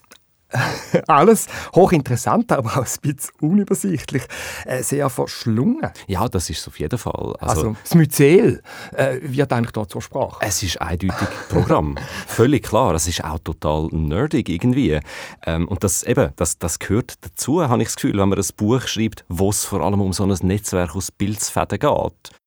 alles 1.08 1.48
hochinteressant, 1.74 2.52
aber 2.52 2.72
auch 2.72 2.86
ein 2.86 3.02
bisschen 3.02 3.32
unübersichtlich, 3.42 4.24
äh, 4.66 4.84
sehr 4.84 5.10
verschlungen. 5.10 5.92
Ja, 6.08 6.28
das 6.28 6.50
ist 6.50 6.60
es 6.60 6.68
auf 6.68 6.80
jeden 6.80 6.98
Fall. 6.98 7.36
Also, 7.40 7.62
also 7.62 7.76
das 7.82 7.96
Myzel 7.96 8.62
äh, 8.94 9.18
wird 9.22 9.52
eigentlich 9.54 9.72
dort 9.72 9.92
zur 9.92 10.02
Sprache. 10.02 10.38
Es 10.42 10.62
ist 10.64 10.82
eindeutig 10.82 11.28
Programm, 11.50 11.96
völlig 12.28 12.64
klar. 12.64 12.94
Es 12.94 13.08
ist 13.08 13.24
auch 13.24 13.40
total 13.40 13.88
nerdig 13.92 14.50
irgendwie. 14.50 15.00
Ähm, 15.46 15.68
und 15.68 15.84
das, 15.84 16.04
eben, 16.04 16.32
das, 16.36 16.58
das 16.58 16.80
gehört 16.80 17.14
dazu, 17.22 17.68
habe 17.68 17.82
ich 17.82 17.90
das 17.90 17.96
Gefühl, 17.96 18.18
wenn 18.18 18.30
man 18.30 18.40
ein 18.40 18.46
Buch 18.58 18.82
schreibt, 18.82 19.26
wo 19.30 19.50
es 19.50 19.66
vor 19.66 19.82
allem 19.82 20.02
um 20.02 20.14
so 20.14 20.24
ein 20.24 20.36
Netzwerk 20.42 20.96
aus 20.96 21.12
Bildfäden 21.12 21.80
geht. 21.80 22.45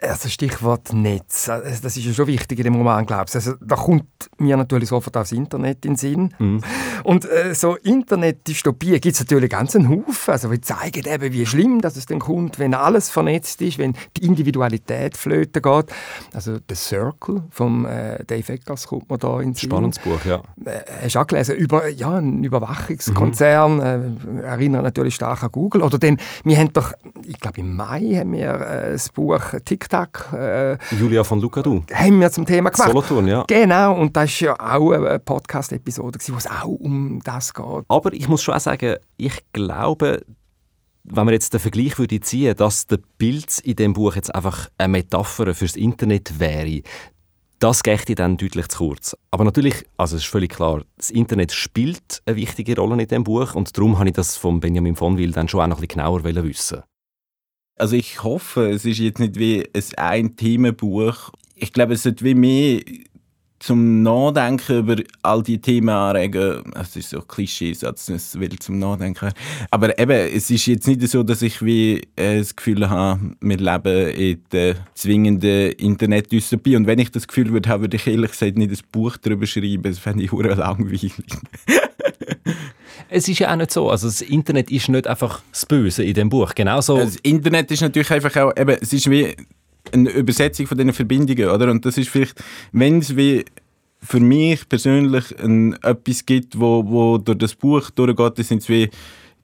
Also 0.00 0.28
Stichwort 0.28 0.92
Netz, 0.92 1.46
das 1.46 1.84
ist 1.96 2.04
ja 2.04 2.12
schon 2.12 2.26
wichtig 2.26 2.58
in 2.58 2.64
dem 2.64 2.76
Roman, 2.76 3.04
glaubst 3.06 3.34
Also 3.34 3.54
da 3.60 3.76
kommt 3.76 4.04
mir 4.38 4.56
natürlich 4.56 4.88
sofort 4.88 5.16
das 5.16 5.32
Internet 5.32 5.84
in 5.84 5.92
den 5.92 5.96
Sinn. 5.96 6.34
Mhm. 6.38 6.60
Und 7.04 7.24
äh, 7.24 7.54
so 7.54 7.76
Internet-Dystopien 7.76 9.00
gibt 9.00 9.14
es 9.14 9.20
natürlich 9.20 9.50
ganz 9.50 9.74
einen 9.74 9.88
Haufen. 9.88 10.32
Also 10.32 10.50
wir 10.50 10.62
zeigen 10.62 11.06
eben, 11.06 11.32
wie 11.32 11.46
schlimm 11.46 11.80
dass 11.80 11.96
es 11.96 12.06
dann 12.06 12.18
kommt, 12.20 12.58
wenn 12.58 12.74
alles 12.74 13.10
vernetzt 13.10 13.60
ist, 13.62 13.78
wenn 13.78 13.94
die 14.16 14.24
Individualität 14.24 15.16
flöten 15.16 15.62
geht. 15.62 15.86
Also 16.32 16.58
«The 16.68 16.74
Circle» 16.74 17.42
von 17.50 17.84
äh, 17.86 18.24
Dave 18.24 18.52
Eckers 18.52 18.86
kommt 18.86 19.10
mir 19.10 19.18
da 19.18 19.40
in 19.40 19.50
den 19.50 19.54
Sinn. 19.54 19.70
Spannendes 19.70 19.98
Buch, 19.98 20.24
ja. 20.24 20.42
Äh, 20.64 21.04
hast 21.04 21.14
du 21.14 21.20
auch 21.20 21.26
gelesen? 21.26 21.56
Über, 21.56 21.88
ja, 21.88 22.18
ein 22.18 22.44
Überwachungskonzern, 22.44 23.76
mhm. 23.76 24.38
äh, 24.38 24.42
erinnert 24.42 24.84
natürlich 24.84 25.14
stark 25.14 25.42
an 25.42 25.50
Google. 25.52 25.82
Oder 25.82 25.98
dann, 25.98 26.18
wir 26.44 26.56
haben 26.56 26.72
doch, 26.72 26.92
ich 27.24 27.40
glaube 27.40 27.60
im 27.60 27.74
Mai 27.76 28.16
haben 28.16 28.32
wir 28.32 28.54
äh, 28.60 28.92
das 28.92 29.08
Buch 29.08 29.39
TikTok. 29.64 30.32
Äh, 30.32 30.78
Julia 30.98 31.24
von 31.24 31.40
Luca, 31.40 31.62
du. 31.62 31.82
Haben 31.92 32.20
wir 32.20 32.30
zum 32.30 32.46
Thema 32.46 32.70
gemacht. 32.70 32.88
Solothurn, 32.88 33.26
ja. 33.26 33.44
Genau, 33.46 33.94
und 33.94 34.16
das 34.16 34.40
war 34.42 34.48
ja 34.48 34.76
auch 34.76 34.92
eine 34.92 35.18
Podcast-Episode, 35.18 36.18
wo 36.28 36.36
es 36.36 36.46
auch 36.46 36.66
um 36.66 37.20
das 37.24 37.54
geht. 37.54 37.84
Aber 37.88 38.12
ich 38.12 38.28
muss 38.28 38.42
schon 38.42 38.54
auch 38.54 38.60
sagen, 38.60 38.96
ich 39.16 39.44
glaube, 39.52 40.22
wenn 41.04 41.24
man 41.24 41.34
jetzt 41.34 41.52
den 41.52 41.60
Vergleich 41.60 41.98
würde 41.98 42.20
ziehen, 42.20 42.56
dass 42.56 42.86
der 42.86 42.98
Bild 43.18 43.58
in 43.60 43.76
dem 43.76 43.92
Buch 43.92 44.16
jetzt 44.16 44.34
einfach 44.34 44.68
eine 44.78 44.88
Metapher 44.88 45.54
fürs 45.54 45.76
Internet 45.76 46.38
wäre, 46.38 46.82
das 47.60 47.82
geht 47.82 48.18
dann 48.18 48.38
deutlich 48.38 48.68
zu 48.68 48.78
kurz. 48.78 49.16
Aber 49.30 49.44
natürlich, 49.44 49.84
also 49.98 50.16
es 50.16 50.22
ist 50.22 50.30
völlig 50.30 50.50
klar, 50.50 50.82
das 50.96 51.10
Internet 51.10 51.52
spielt 51.52 52.22
eine 52.24 52.36
wichtige 52.36 52.74
Rolle 52.74 53.02
in 53.02 53.08
dem 53.08 53.22
Buch 53.22 53.54
und 53.54 53.76
darum 53.76 53.98
habe 53.98 54.08
ich 54.08 54.14
das 54.14 54.36
von 54.36 54.60
Benjamin 54.60 54.96
von 54.96 55.18
Will 55.18 55.32
dann 55.32 55.46
schon 55.46 55.60
auch 55.60 55.66
noch 55.66 55.76
ein 55.76 55.86
bisschen 55.86 56.00
genauer 56.00 56.24
wissen. 56.24 56.82
Also 57.80 57.96
ich 57.96 58.22
hoffe, 58.22 58.68
es 58.68 58.84
ist 58.84 58.98
jetzt 58.98 59.20
nicht 59.20 59.38
wie 59.38 59.66
ein 59.96 60.36
Themenbuch. 60.36 61.30
Ich 61.54 61.72
glaube, 61.72 61.94
es 61.94 62.02
sollte 62.02 62.22
wie 62.26 62.34
mehr 62.34 62.82
zum 63.58 64.02
Nachdenken 64.02 64.80
über 64.80 64.96
all 65.22 65.42
die 65.42 65.62
Themen 65.62 65.88
anregen. 65.88 66.62
Es 66.74 66.94
ist 66.96 67.08
so 67.08 67.20
ein 67.20 67.28
Klischeesatz, 67.28 68.10
es 68.10 68.38
will 68.38 68.58
zum 68.58 68.78
Nachdenken. 68.78 69.32
Aber 69.70 69.98
eben, 69.98 70.10
es 70.10 70.50
ist 70.50 70.66
jetzt 70.66 70.88
nicht 70.88 71.08
so, 71.08 71.22
dass 71.22 71.40
ich 71.40 71.64
wie 71.64 72.02
äh, 72.16 72.38
das 72.38 72.54
Gefühl 72.54 72.90
habe, 72.90 73.34
wir 73.40 73.56
leben 73.56 74.10
in 74.10 74.44
der 74.52 74.76
zwingenden 74.92 75.72
Internet-Dystopie. 75.72 76.76
Und 76.76 76.86
wenn 76.86 76.98
ich 76.98 77.10
das 77.10 77.26
Gefühl 77.26 77.50
würde 77.50 77.70
haben, 77.70 77.80
würde 77.80 77.96
ich 77.96 78.06
ehrlich 78.06 78.32
gesagt 78.32 78.58
nicht 78.58 78.72
ein 78.72 78.88
Buch 78.92 79.16
darüber 79.16 79.46
schreiben. 79.46 79.84
Das 79.84 79.98
fände 79.98 80.22
ich 80.22 80.32
langweilig. 80.32 81.14
es 83.08 83.28
ist 83.28 83.38
ja 83.38 83.52
auch 83.52 83.56
nicht 83.56 83.70
so. 83.70 83.90
Also 83.90 84.06
das 84.06 84.20
Internet 84.20 84.70
ist 84.70 84.88
nicht 84.88 85.06
einfach 85.06 85.42
das 85.50 85.66
Böse 85.66 86.04
in 86.04 86.14
dem 86.14 86.28
Buch. 86.28 86.54
Genauso. 86.54 86.98
Das 86.98 87.16
Internet 87.16 87.70
ist 87.70 87.80
natürlich 87.80 88.10
einfach 88.10 88.36
auch, 88.36 88.56
eben, 88.56 88.76
es 88.80 88.92
ist 88.92 89.10
wie 89.10 89.34
eine 89.92 90.10
Übersetzung 90.10 90.66
von 90.66 90.78
diesen 90.78 90.92
Verbindungen, 90.92 91.48
oder? 91.48 91.70
Und 91.70 91.84
das 91.84 91.98
ist 91.98 92.08
vielleicht, 92.08 92.42
wenn 92.72 92.98
es 92.98 93.16
wie 93.16 93.44
für 94.02 94.20
mich 94.20 94.68
persönlich 94.68 95.38
ein, 95.42 95.74
etwas 95.82 96.24
gibt, 96.24 96.58
wo, 96.58 96.84
wo 96.86 97.18
durch 97.18 97.38
das 97.38 97.54
Buch 97.54 97.90
durchgeht, 97.90 98.38
das 98.38 98.48
sind 98.48 98.66
wie 98.68 98.88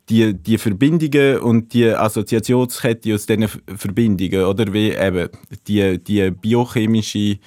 die, 0.08 0.34
die 0.34 0.58
Verbindungen 0.58 1.38
und 1.40 1.72
die 1.72 1.88
Assoziationskette 1.88 3.14
aus 3.14 3.26
diesen 3.26 3.48
Verbindungen, 3.48 4.44
oder 4.44 4.72
wie 4.72 4.92
eben 4.92 5.28
die, 5.66 5.98
die 5.98 6.30
biochemische 6.30 7.38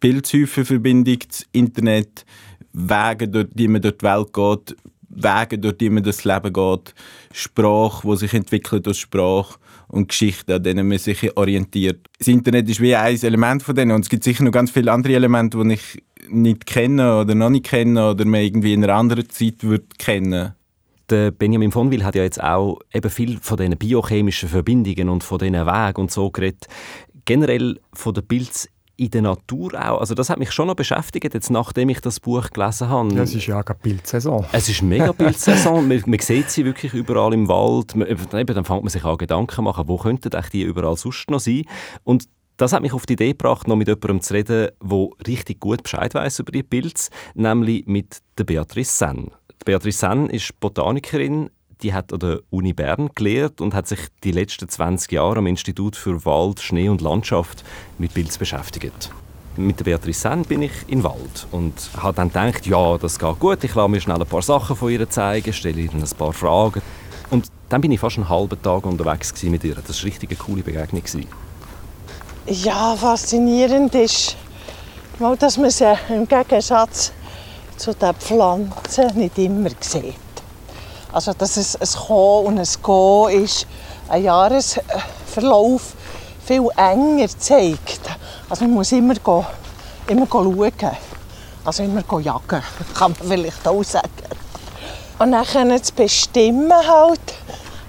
Pilzhäufenverbindung, 0.00 1.18
das 1.28 1.46
Internet, 1.52 2.24
Wege, 2.72 3.28
durch 3.28 3.46
die 3.54 3.68
man 3.68 3.80
durch 3.80 3.96
die 3.98 4.04
Welt 4.04 4.32
geht, 4.32 4.76
Wege, 5.08 5.58
durch 5.58 5.78
die 5.78 5.90
man 5.90 6.02
das 6.02 6.24
Leben 6.24 6.52
geht, 6.52 6.94
Sprache, 7.32 8.06
die 8.08 8.16
sich 8.16 8.34
entwickelt 8.34 8.86
aus 8.88 8.98
Sprache 8.98 9.58
und 9.88 10.08
Geschichten, 10.08 10.52
an 10.52 10.62
denen 10.62 10.88
man 10.88 10.98
sich 10.98 11.36
orientiert. 11.36 12.06
Das 12.18 12.28
Internet 12.28 12.68
ist 12.68 12.80
wie 12.80 12.94
ein 12.94 13.20
Element 13.22 13.62
von 13.62 13.74
denen 13.74 13.92
und 13.92 14.02
es 14.02 14.08
gibt 14.08 14.24
sicher 14.24 14.44
noch 14.44 14.52
ganz 14.52 14.70
viele 14.70 14.92
andere 14.92 15.14
Elemente, 15.14 15.58
die 15.62 15.74
ich 15.74 16.02
nicht 16.28 16.66
kenne 16.66 17.20
oder 17.20 17.34
noch 17.34 17.50
nicht 17.50 17.66
kenne 17.66 18.10
oder 18.10 18.24
man 18.24 18.40
irgendwie 18.40 18.72
in 18.72 18.82
einer 18.82 18.94
anderen 18.94 19.28
Zeit 19.28 19.62
würde 19.62 19.86
kennen. 19.98 20.54
Der 21.08 21.30
Benjamin 21.30 21.70
von 21.70 21.90
Will 21.92 22.04
hat 22.04 22.16
ja 22.16 22.24
jetzt 22.24 22.42
auch 22.42 22.80
eben 22.92 23.10
viel 23.10 23.38
von 23.40 23.56
diesen 23.56 23.76
biochemischen 23.76 24.48
Verbindungen 24.48 25.08
und 25.08 25.22
von 25.22 25.38
diesen 25.38 25.54
Wegen 25.54 26.00
und 26.00 26.10
so 26.10 26.30
geredet. 26.30 26.66
Generell 27.24 27.78
von 27.92 28.12
der 28.12 28.22
Pilz 28.22 28.68
in 28.96 29.10
der 29.10 29.22
Natur 29.22 29.74
auch. 29.74 30.00
Also 30.00 30.14
das 30.14 30.30
hat 30.30 30.38
mich 30.38 30.52
schon 30.52 30.68
noch 30.68 30.74
beschäftigt, 30.74 31.34
jetzt 31.34 31.50
nachdem 31.50 31.88
ich 31.90 32.00
das 32.00 32.20
Buch 32.20 32.50
gelesen 32.50 32.88
habe. 32.88 33.14
Ja, 33.14 33.22
es 33.22 33.34
ist 33.34 33.46
ja 33.46 33.60
eine 33.60 33.74
Bildsaison. 33.74 34.46
Es 34.52 34.68
ist 34.68 34.82
mega 34.82 35.12
Bildsaison. 35.16 35.86
man, 35.86 36.02
man 36.06 36.18
sieht 36.18 36.50
sie 36.50 36.64
wirklich 36.64 36.94
überall 36.94 37.34
im 37.34 37.48
Wald. 37.48 37.94
Man, 37.94 38.08
eben, 38.08 38.26
dann 38.30 38.64
fängt 38.64 38.82
man 38.82 38.88
sich 38.88 39.04
auch 39.04 39.18
Gedanken 39.18 39.64
machen, 39.64 39.86
wo 39.86 39.98
könnten 39.98 40.30
die 40.52 40.62
überall 40.62 40.96
sonst 40.96 41.30
noch 41.30 41.40
sein. 41.40 41.64
Und 42.04 42.24
das 42.56 42.72
hat 42.72 42.80
mich 42.80 42.94
auf 42.94 43.04
die 43.04 43.14
Idee 43.14 43.32
gebracht, 43.32 43.68
noch 43.68 43.76
mit 43.76 43.88
jemandem 43.88 44.22
zu 44.22 44.32
reden, 44.32 44.70
der 44.82 45.08
richtig 45.26 45.60
gut 45.60 45.82
Bescheid 45.82 46.14
weiß 46.14 46.38
über 46.38 46.52
die 46.52 46.62
Pilze, 46.62 47.10
nämlich 47.34 47.86
mit 47.86 48.22
der 48.38 48.44
Beatrice 48.44 48.96
Senn. 48.96 49.30
Beatrice 49.64 49.98
Senn 49.98 50.30
ist 50.30 50.58
Botanikerin, 50.60 51.50
die 51.82 51.92
hat 51.92 52.12
an 52.12 52.20
der 52.20 52.40
Uni 52.50 52.72
Bern 52.72 53.10
gelehrt 53.14 53.60
und 53.60 53.74
hat 53.74 53.86
sich 53.86 54.00
die 54.24 54.32
letzten 54.32 54.68
20 54.68 55.12
Jahre 55.12 55.38
am 55.38 55.46
Institut 55.46 55.96
für 55.96 56.24
Wald, 56.24 56.60
Schnee 56.60 56.88
und 56.88 57.00
Landschaft 57.00 57.64
mit 57.98 58.14
Pilz 58.14 58.38
beschäftigt. 58.38 59.10
Mit 59.56 59.78
der 59.78 59.84
Beatrice 59.84 60.20
Senn 60.20 60.42
bin 60.42 60.62
ich 60.62 60.72
im 60.86 61.02
Wald 61.02 61.46
und 61.50 61.72
habe 61.96 62.14
dann 62.14 62.28
gedacht, 62.28 62.66
ja, 62.66 62.98
das 62.98 63.18
geht 63.18 63.38
gut, 63.38 63.64
ich 63.64 63.74
lasse 63.74 63.88
mir 63.88 64.00
schnell 64.00 64.20
ein 64.20 64.26
paar 64.26 64.42
Sachen 64.42 64.76
von 64.76 64.90
ihr 64.90 65.08
zeigen, 65.08 65.52
stelle 65.52 65.80
ihr 65.80 65.92
ein 65.92 66.04
paar 66.18 66.32
Fragen. 66.32 66.82
Und 67.30 67.46
dann 67.68 67.80
bin 67.80 67.90
ich 67.90 68.00
fast 68.00 68.18
einen 68.18 68.28
halben 68.28 68.60
Tag 68.62 68.84
unterwegs 68.84 69.32
mit 69.42 69.64
ihr. 69.64 69.74
Das 69.74 69.96
war 69.96 70.02
eine 70.02 70.12
richtig 70.12 70.38
coole 70.38 70.62
Begegnung. 70.62 71.02
Ja, 72.46 72.94
faszinierend 72.96 73.94
ist, 73.94 74.36
dass 75.38 75.56
man 75.56 75.70
sie 75.70 75.92
im 76.10 76.28
Gegensatz 76.28 77.12
zu 77.76 77.94
den 77.94 78.14
Pflanzen 78.14 79.16
nicht 79.16 79.38
immer 79.38 79.70
sieht. 79.80 80.25
Also, 81.16 81.32
dass 81.32 81.56
es 81.56 81.76
ein 81.76 82.06
Kommen 82.06 82.46
und 82.46 82.58
ein 82.58 82.66
Gehen 82.84 83.42
ist, 83.42 83.66
ein 84.06 84.22
Jahresverlauf 84.22 85.94
viel 86.44 86.68
enger 86.76 87.28
zeigt. 87.38 88.00
Also 88.50 88.64
man 88.64 88.74
muss 88.74 88.92
immer, 88.92 89.14
gehen, 89.14 89.46
immer 90.08 90.26
schauen. 90.30 90.72
Also 91.64 91.84
immer 91.84 92.02
jagen, 92.20 92.62
kann 92.94 93.14
man 93.18 93.28
vielleicht 93.28 93.66
auch 93.66 93.82
sagen. 93.82 94.10
Und 95.18 95.32
dann 95.32 95.82
zu 95.82 95.94
bestimmen 95.94 96.70
halt, 96.70 97.34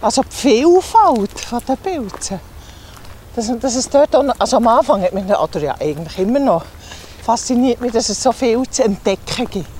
also 0.01 0.21
die 0.23 0.33
Vielfalt 0.33 1.67
der 1.67 1.75
Pilze. 1.75 2.39
Dass, 3.35 3.51
dass 3.59 3.75
es 3.75 3.89
dort 3.89 4.15
also 4.39 4.55
am 4.55 4.67
Anfang 4.69 5.01
hat 5.01 5.11
mich, 5.11 5.25
oder 5.25 5.59
ja 5.59 5.75
eigentlich 5.77 6.17
immer 6.17 6.39
noch, 6.39 6.63
fasziniert 7.23 7.81
mich, 7.81 7.91
dass 7.91 8.07
es 8.07 8.23
so 8.23 8.31
viel 8.31 8.63
zu 8.69 8.85
entdecken 8.85 9.49
gibt. 9.49 9.76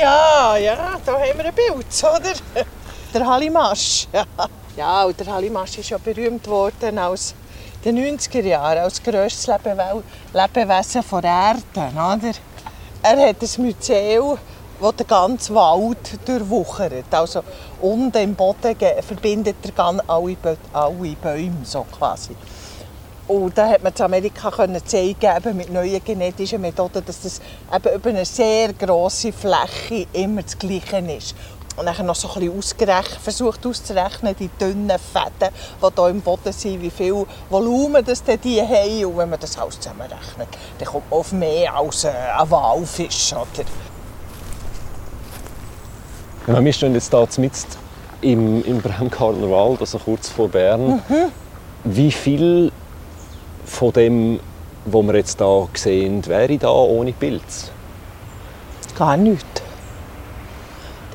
Ja, 0.00 0.56
ja, 0.56 0.98
da 1.04 1.12
haben 1.12 1.36
wir 1.36 1.44
ein 1.44 1.54
Bild, 1.54 1.86
oder? 2.02 2.64
Der 3.14 3.26
Hallimasch. 3.26 4.08
Ja, 4.76 5.04
und 5.04 5.18
der 5.18 5.26
Hallimasch 5.26 5.78
ist 5.78 5.90
ja 5.90 5.98
berühmt 5.98 6.46
worden 6.46 6.96
als 6.96 7.34
den 7.84 7.98
90er 7.98 8.40
Jahren 8.40 8.78
als 8.78 9.02
grösstes 9.02 9.48
Lebewesen 9.48 11.04
der 11.20 11.24
Erde. 11.24 11.92
Oder? 11.92 12.32
Er 13.02 13.28
hat 13.28 13.42
ein 13.42 13.64
Museum, 13.64 14.38
das 14.80 14.96
den 14.96 15.06
ganzen 15.08 15.54
Wald 15.56 16.26
durchwuchert. 16.26 17.12
Also 17.12 17.42
unten 17.82 18.16
im 18.16 18.34
Boden 18.36 18.76
verbindet 19.02 19.56
er 19.76 19.84
alle, 20.06 20.36
alle 20.72 21.16
Bäume, 21.20 21.64
so 21.64 21.84
quasi. 21.98 22.36
Und 23.30 23.56
da 23.56 23.68
hat 23.68 23.84
man 23.84 23.92
in 23.96 24.02
Amerika 24.02 24.50
können 24.50 24.84
zeigen, 24.84 25.36
eben 25.36 25.56
mit 25.56 25.72
neuen 25.72 26.02
genetischen 26.02 26.60
Methoden, 26.60 27.00
dass 27.06 27.20
das 27.20 27.40
eben 27.72 27.94
über 27.94 28.10
eine 28.10 28.24
sehr 28.24 28.72
grosse 28.72 29.32
Fläche 29.32 30.08
immer 30.12 30.42
das 30.42 30.58
Gleiche 30.58 30.98
ist. 31.16 31.36
Und 31.76 31.86
dann 31.86 32.06
noch 32.06 32.16
so 32.16 32.28
ein 32.34 32.50
bisschen 32.50 33.04
versucht 33.22 33.64
auszurechnen, 33.64 34.34
die 34.36 34.50
dünnen 34.60 34.98
Fäden, 34.98 35.54
die 35.80 35.86
hier 35.94 36.08
im 36.08 36.20
Boden 36.20 36.52
sind, 36.52 36.82
wie 36.82 36.90
viel 36.90 37.24
Volumen 37.48 38.04
das 38.04 38.24
die 38.24 38.60
haben. 38.60 39.04
Und 39.04 39.18
wenn 39.18 39.30
man 39.30 39.38
das 39.38 39.56
alles 39.56 39.78
zusammenrechnet, 39.78 40.48
dann 40.80 40.88
kommt 40.88 41.08
man 41.08 41.20
auf 41.20 41.30
mehr 41.30 41.72
als 41.72 42.02
äh, 42.02 42.10
ein 42.36 42.50
Walfisch. 42.50 43.32
Oder? 43.32 43.64
Ja, 46.48 46.64
wir 46.64 46.72
stehen 46.72 46.94
jetzt 46.94 47.12
hier 47.12 47.28
mit 47.36 47.52
im, 48.22 48.64
im 48.64 48.80
Bremgartner 48.80 49.48
Wald, 49.48 49.78
also 49.82 49.98
kurz 49.98 50.28
vor 50.28 50.48
Bern. 50.48 51.00
Mhm. 51.08 51.30
Wie 51.84 52.10
viel 52.10 52.72
von 53.70 53.92
dem, 53.92 54.40
was 54.84 55.02
wir 55.02 55.14
jetzt 55.14 55.38
hier 55.38 55.68
sehen, 55.74 56.26
wäre 56.26 56.58
da 56.58 56.70
ohne 56.70 57.12
Pilz? 57.12 57.70
Gar 58.98 59.16
nichts. 59.16 59.62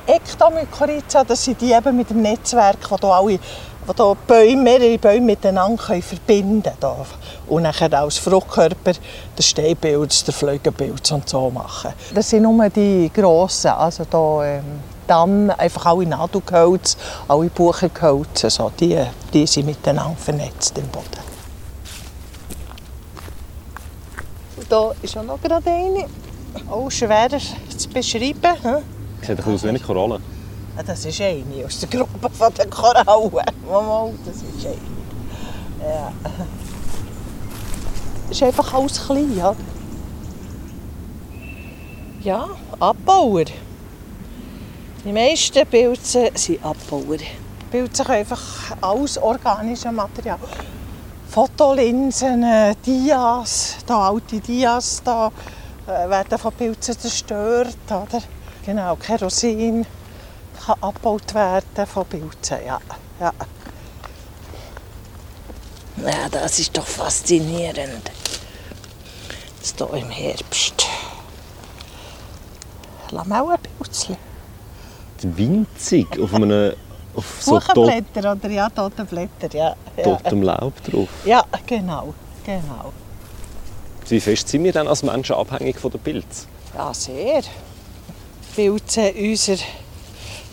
Die 0.07 0.11
Ektomykorrhiza, 0.11 1.23
das 1.23 1.43
sind 1.43 1.59
die 1.61 1.73
eben 1.73 1.97
mit 1.97 2.09
dem 2.09 2.21
Netzwerk, 2.21 2.89
wo 2.89 2.95
hier 2.95 3.09
alle 3.09 3.39
wo 3.87 3.93
hier 3.93 4.17
Bäume, 4.27 4.63
mehrere 4.63 4.97
Bäume 4.97 5.21
miteinander 5.21 5.83
können 5.83 6.01
verbinden 6.01 6.71
können. 6.79 7.05
Und 7.47 7.63
dann 7.63 7.93
als 7.93 8.17
Fruchtkörper 8.17 8.93
den 8.93 9.43
Steinpilz, 9.43 10.23
den 10.23 10.33
Flügelpilz 10.33 11.11
und 11.11 11.29
so 11.29 11.51
machen. 11.51 11.93
Das 12.13 12.29
sind 12.29 12.43
nur 12.43 12.69
die 12.69 13.11
grossen, 13.13 13.71
also 13.71 14.05
hier, 14.09 14.41
ähm, 14.43 14.63
dann 15.05 15.51
einfach 15.51 15.85
alle 15.85 16.07
Nadelgehölze, 16.07 16.97
alle 17.27 17.49
Buchengehölze, 17.49 18.49
so, 18.49 18.71
die, 18.79 18.99
die 19.31 19.45
sind 19.45 19.67
miteinander 19.67 20.15
vernetzt 20.17 20.75
im 20.79 20.87
Boden. 20.87 21.34
Da 24.69 24.91
ist 25.01 25.17
auch 25.17 25.23
noch 25.23 25.41
gerade 25.41 25.69
eine. 25.69 26.05
Auch 26.69 26.89
schwerer 26.89 27.39
zu 27.77 27.89
beschreiben. 27.89 28.39
Hm? 28.61 28.77
Sieht 29.21 29.45
ein 29.45 29.53
aus 29.53 29.63
wie 29.63 29.69
eine 29.69 29.79
Koralle. 29.79 30.19
Ja, 30.77 30.83
das 30.83 31.05
ist 31.05 31.21
eine 31.21 31.65
aus 31.65 31.79
der 31.79 31.89
Gruppe 31.89 32.29
der 32.57 32.67
Korallen. 32.67 33.31
Mal, 33.69 34.13
das 34.25 34.35
ist 34.37 34.65
eine. 34.65 34.75
Ja. 35.85 36.11
Das 38.27 38.37
ist 38.37 38.43
einfach 38.43 38.73
alles 38.73 39.05
klein, 39.05 39.31
oder? 39.33 39.55
Ja, 42.23 42.47
Abbauer. 42.79 43.45
Die 45.03 45.11
meisten 45.11 45.65
Pilze 45.67 46.31
sind 46.33 46.65
Abbauer. 46.65 47.19
Pilze 47.69 48.03
können 48.03 48.19
einfach 48.19 48.41
alles 48.81 49.17
organische 49.17 49.91
Material. 49.91 50.39
Fotolinsen, 51.35 52.43
äh, 52.43 52.75
Dias, 52.85 53.75
da 53.85 54.07
alte 54.07 54.39
Dias 54.39 55.01
da, 55.03 55.29
äh, 55.85 56.09
werden 56.09 56.39
von 56.39 56.53
Pilzen 56.53 56.97
zerstört. 56.97 57.75
Oder? 57.87 58.23
Genau, 58.65 58.95
Kerosin 58.95 59.85
kann 60.65 60.77
abgebaut 60.79 61.33
werden 61.33 61.87
von 61.87 62.05
Pilzen. 62.05 62.59
Ja. 62.65 62.79
Ja. 63.19 63.33
ja, 65.97 66.29
das 66.31 66.57
ist 66.59 66.77
doch 66.77 66.87
faszinierend. 66.87 68.09
Das 69.59 69.73
hier 69.75 69.93
im 69.93 70.09
Herbst. 70.09 70.87
Lamauenpilzchen. 73.11 74.15
Winzig 75.21 76.17
auf 76.17 76.33
einem 76.33 76.75
auf 77.15 77.37
so 77.39 77.59
Buchenblätter 77.59 78.31
oder 78.31 78.49
ja, 78.49 78.69
tote 78.69 79.05
Blätter, 79.05 79.53
ja. 79.53 79.75
Totem 80.03 80.43
Laub 80.43 80.73
drauf. 80.83 81.09
Ja, 81.25 81.43
genau. 81.65 82.13
Genau. 82.45 82.91
Wie 84.07 84.19
fest 84.19 84.47
sind 84.49 84.63
wir 84.63 84.71
dann 84.71 84.87
als 84.87 85.01
Menschen 85.01 85.35
abhängig 85.35 85.79
von 85.79 85.91
der 85.91 85.97
Pilz? 85.97 86.47
Ja, 86.75 86.93
sehr. 86.93 87.41
Pilze 88.55 89.11
unserer 89.13 89.57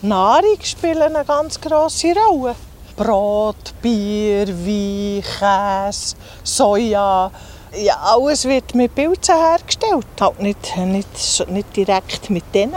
Nahrung 0.03 0.59
spielen 0.63 1.03
eine 1.03 1.25
ganz 1.25 1.61
grosse 1.61 2.15
Rolle. 2.15 2.55
Brot, 2.97 3.75
Bier, 3.81 4.49
Wein, 4.49 5.23
Käse, 5.23 6.17
Soja. 6.43 7.31
Ja, 7.75 7.97
alles 8.01 8.45
wird 8.45 8.75
mit 8.75 8.95
Pilzen 8.95 9.35
hergestellt. 9.35 10.07
Halt 10.21 10.41
nicht, 10.41 10.77
nicht, 10.77 11.49
nicht 11.49 11.77
direkt 11.77 12.31
mit 12.31 12.45
denen. 12.55 12.75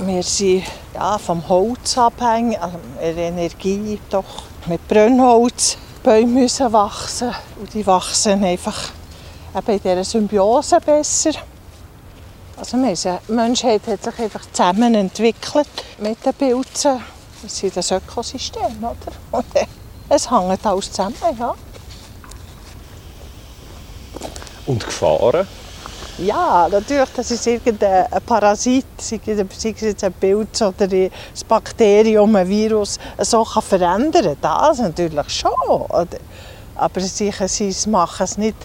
Wir 0.00 0.22
sind 0.22 0.64
ja, 0.96 1.18
vom 1.18 1.46
Holz 1.48 1.98
abhängig, 1.98 2.58
also 2.60 2.78
Energie 3.00 4.00
doch. 4.10 4.24
Mit 4.66 4.86
Brennholz. 4.88 5.76
Bäume 6.02 6.40
müssen 6.40 6.72
wachsen 6.72 7.32
und 7.60 7.72
die 7.74 7.86
wachsen 7.86 8.42
einfach 8.44 8.90
eben 9.56 9.72
in 9.72 9.80
dieser 9.80 10.04
Symbiose 10.04 10.78
besser. 10.80 11.32
Also 12.56 12.76
die 12.76 13.32
Menschheit 13.32 13.82
hat 13.86 14.02
sich 14.04 14.18
einfach 14.18 14.42
zusammen 14.52 14.94
entwickelt 14.94 15.68
mit 15.98 16.24
den 16.24 16.34
Pilzen. 16.34 17.00
Das 17.42 17.62
ist 17.62 17.76
das 17.76 17.90
Ökosystem, 17.90 18.78
oder? 18.78 19.12
Und 19.32 19.46
es 20.08 20.30
hängt 20.30 20.64
alles 20.64 20.92
zusammen, 20.92 21.16
ja. 21.38 21.54
Und 24.66 24.84
Gefahren? 24.84 25.46
Ja, 26.18 26.66
natürlich, 26.70 27.10
das 27.14 27.30
ist 27.30 27.46
irgendein 27.46 28.06
Parasit, 28.24 28.86
sei 28.96 29.20
es 29.26 29.80
jetzt 29.82 30.02
ein 30.02 30.12
Pilz 30.14 30.62
oder 30.62 30.90
ein 30.90 31.10
Bakterium, 31.46 32.34
ein 32.36 32.48
Virus, 32.48 32.98
so 33.18 33.44
kann 33.44 33.62
verändern. 33.62 34.34
Das 34.40 34.78
natürlich 34.78 35.28
schon. 35.28 35.52
Aber 36.74 37.00
sie, 37.00 37.30
sie 37.30 37.90
machen 37.90 38.24
es 38.24 38.38
nicht, 38.38 38.56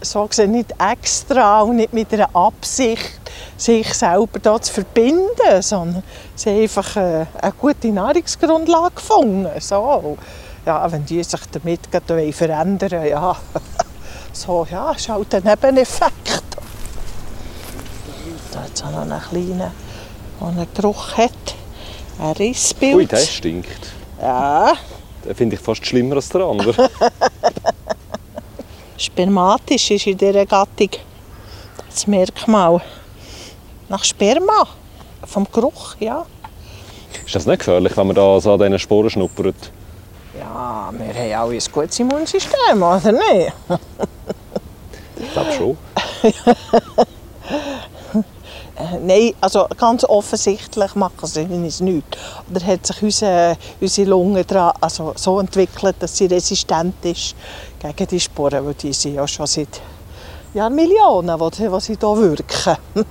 so 0.00 0.26
gesehen, 0.26 0.52
nicht 0.52 0.74
extra 0.78 1.62
und 1.62 1.76
nicht 1.76 1.92
mit 1.92 2.12
einer 2.12 2.34
Absicht, 2.34 3.20
sich 3.56 3.92
selber 3.92 4.38
da 4.40 4.60
zu 4.60 4.72
verbinden, 4.72 5.60
sondern 5.60 6.04
sie 6.36 6.50
haben 6.50 6.62
einfach 6.62 6.96
eine, 6.96 7.26
gute 7.58 7.88
Nahrungsgrundlage 7.88 8.94
gefunden. 8.94 9.48
So. 9.60 10.16
Ja, 10.64 10.90
wenn 10.90 11.04
die 11.04 11.22
sich 11.22 11.40
damit 11.50 11.80
verändern 12.32 13.06
ja, 13.06 13.36
so, 14.32 14.66
ja, 14.70 14.92
ist 14.92 15.08
halt 15.08 15.34
ein 15.34 15.44
Nebeneffekt. 15.44 16.35
Hat 18.82 18.92
noch 18.92 19.02
einen 19.02 19.20
kleinen, 19.20 19.58
der 20.40 20.48
einen 20.48 20.66
Geruch 20.74 21.16
hat. 21.16 21.32
Ein 22.18 22.32
Risspilz. 22.32 22.94
Ui, 22.94 23.06
der 23.06 23.18
stinkt. 23.18 23.92
Ja. 24.20 24.72
Den 25.24 25.34
finde 25.34 25.56
ich 25.56 25.62
fast 25.62 25.84
schlimmer 25.84 26.16
als 26.16 26.28
der 26.28 26.42
andere. 26.42 26.90
Spermatisch 28.96 29.90
ist 29.90 30.06
in 30.06 30.16
dieser 30.16 30.46
Gattung 30.46 30.90
das 31.90 32.06
Merkmal. 32.06 32.80
Nach 33.88 34.04
Sperma. 34.04 34.66
Vom 35.24 35.46
Geruch, 35.50 35.96
ja. 35.98 36.24
Ist 37.24 37.34
das 37.34 37.46
nicht 37.46 37.58
gefährlich, 37.58 37.96
wenn 37.96 38.06
man 38.06 38.16
da 38.16 38.40
so 38.40 38.52
an 38.52 38.58
diesen 38.60 38.78
Sporen 38.78 39.10
schnuppert? 39.10 39.72
Ja, 40.38 40.92
wir 40.92 41.14
haben 41.14 41.32
alle 41.32 41.54
ein 41.54 41.72
gutes 41.72 41.98
Immunsystem, 41.98 42.82
oder 42.82 43.12
nicht? 43.12 43.52
ich 45.20 45.32
glaube 45.32 45.52
schon. 45.52 45.78
Nein, 49.02 49.32
also 49.40 49.66
ganz 49.78 50.04
offensichtlich 50.04 50.94
machen 50.94 51.26
sie 51.26 51.48
es 51.66 51.80
nicht. 51.80 52.18
Oder 52.50 52.66
hat 52.66 52.86
sich 52.86 53.02
unsere, 53.02 53.56
unsere 53.80 54.10
Lunge 54.10 54.44
dran, 54.44 54.72
also 54.80 55.14
so 55.16 55.40
entwickelt, 55.40 55.96
dass 55.98 56.16
sie 56.16 56.26
resistent 56.26 57.02
ist 57.04 57.34
gegen 57.78 58.06
die 58.06 58.20
Sporen, 58.20 58.66
weil 58.66 58.74
die 58.74 58.92
sind 58.92 59.14
ja 59.14 59.26
schon 59.26 59.46
seit 59.46 59.80
Jahrmillionen, 60.52 61.40
wo, 61.40 61.50
wo 61.50 61.80
sie 61.80 61.96
hier 61.98 62.16
wirken. 62.16 62.76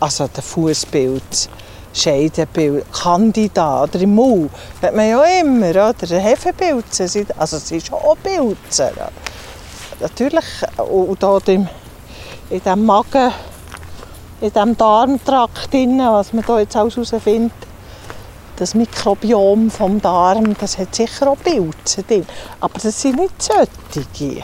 Also 0.00 0.26
der 0.26 0.42
Fußpilz, 0.42 1.48
Scheidenpilz, 1.94 2.84
Candida 2.90 3.84
oder 3.84 4.00
im 4.00 4.16
Maul, 4.16 4.50
hat 4.82 4.96
man 4.96 5.08
ja 5.08 5.22
immer, 5.40 5.70
oder? 5.70 5.94
Hefepilze, 6.08 7.04
also 7.38 7.56
es 7.58 7.68
sind 7.68 7.86
schon 7.86 8.00
auch 8.00 8.16
Pilze. 8.20 8.92
Natürlich, 10.00 10.44
und 10.76 11.20
hier 11.20 11.52
in 11.54 11.68
diesem 12.50 12.84
Magen 12.84 13.32
in 14.42 14.52
diesem 14.52 14.76
Darmtrakt, 14.76 15.72
was 15.72 16.32
man 16.32 16.44
hier 16.44 16.58
jetzt 16.60 16.74
alles 16.76 16.96
herausfindet, 16.96 17.52
das 18.56 18.74
Mikrobiom 18.74 19.70
vom 19.70 20.00
Darm, 20.02 20.56
das 20.58 20.78
hat 20.78 20.94
sicher 20.94 21.28
auch 21.28 21.38
Pilze 21.38 22.02
drin. 22.02 22.26
Aber 22.60 22.78
das 22.80 23.00
sind 23.00 23.20
nicht 23.20 23.40
solche. 23.40 24.42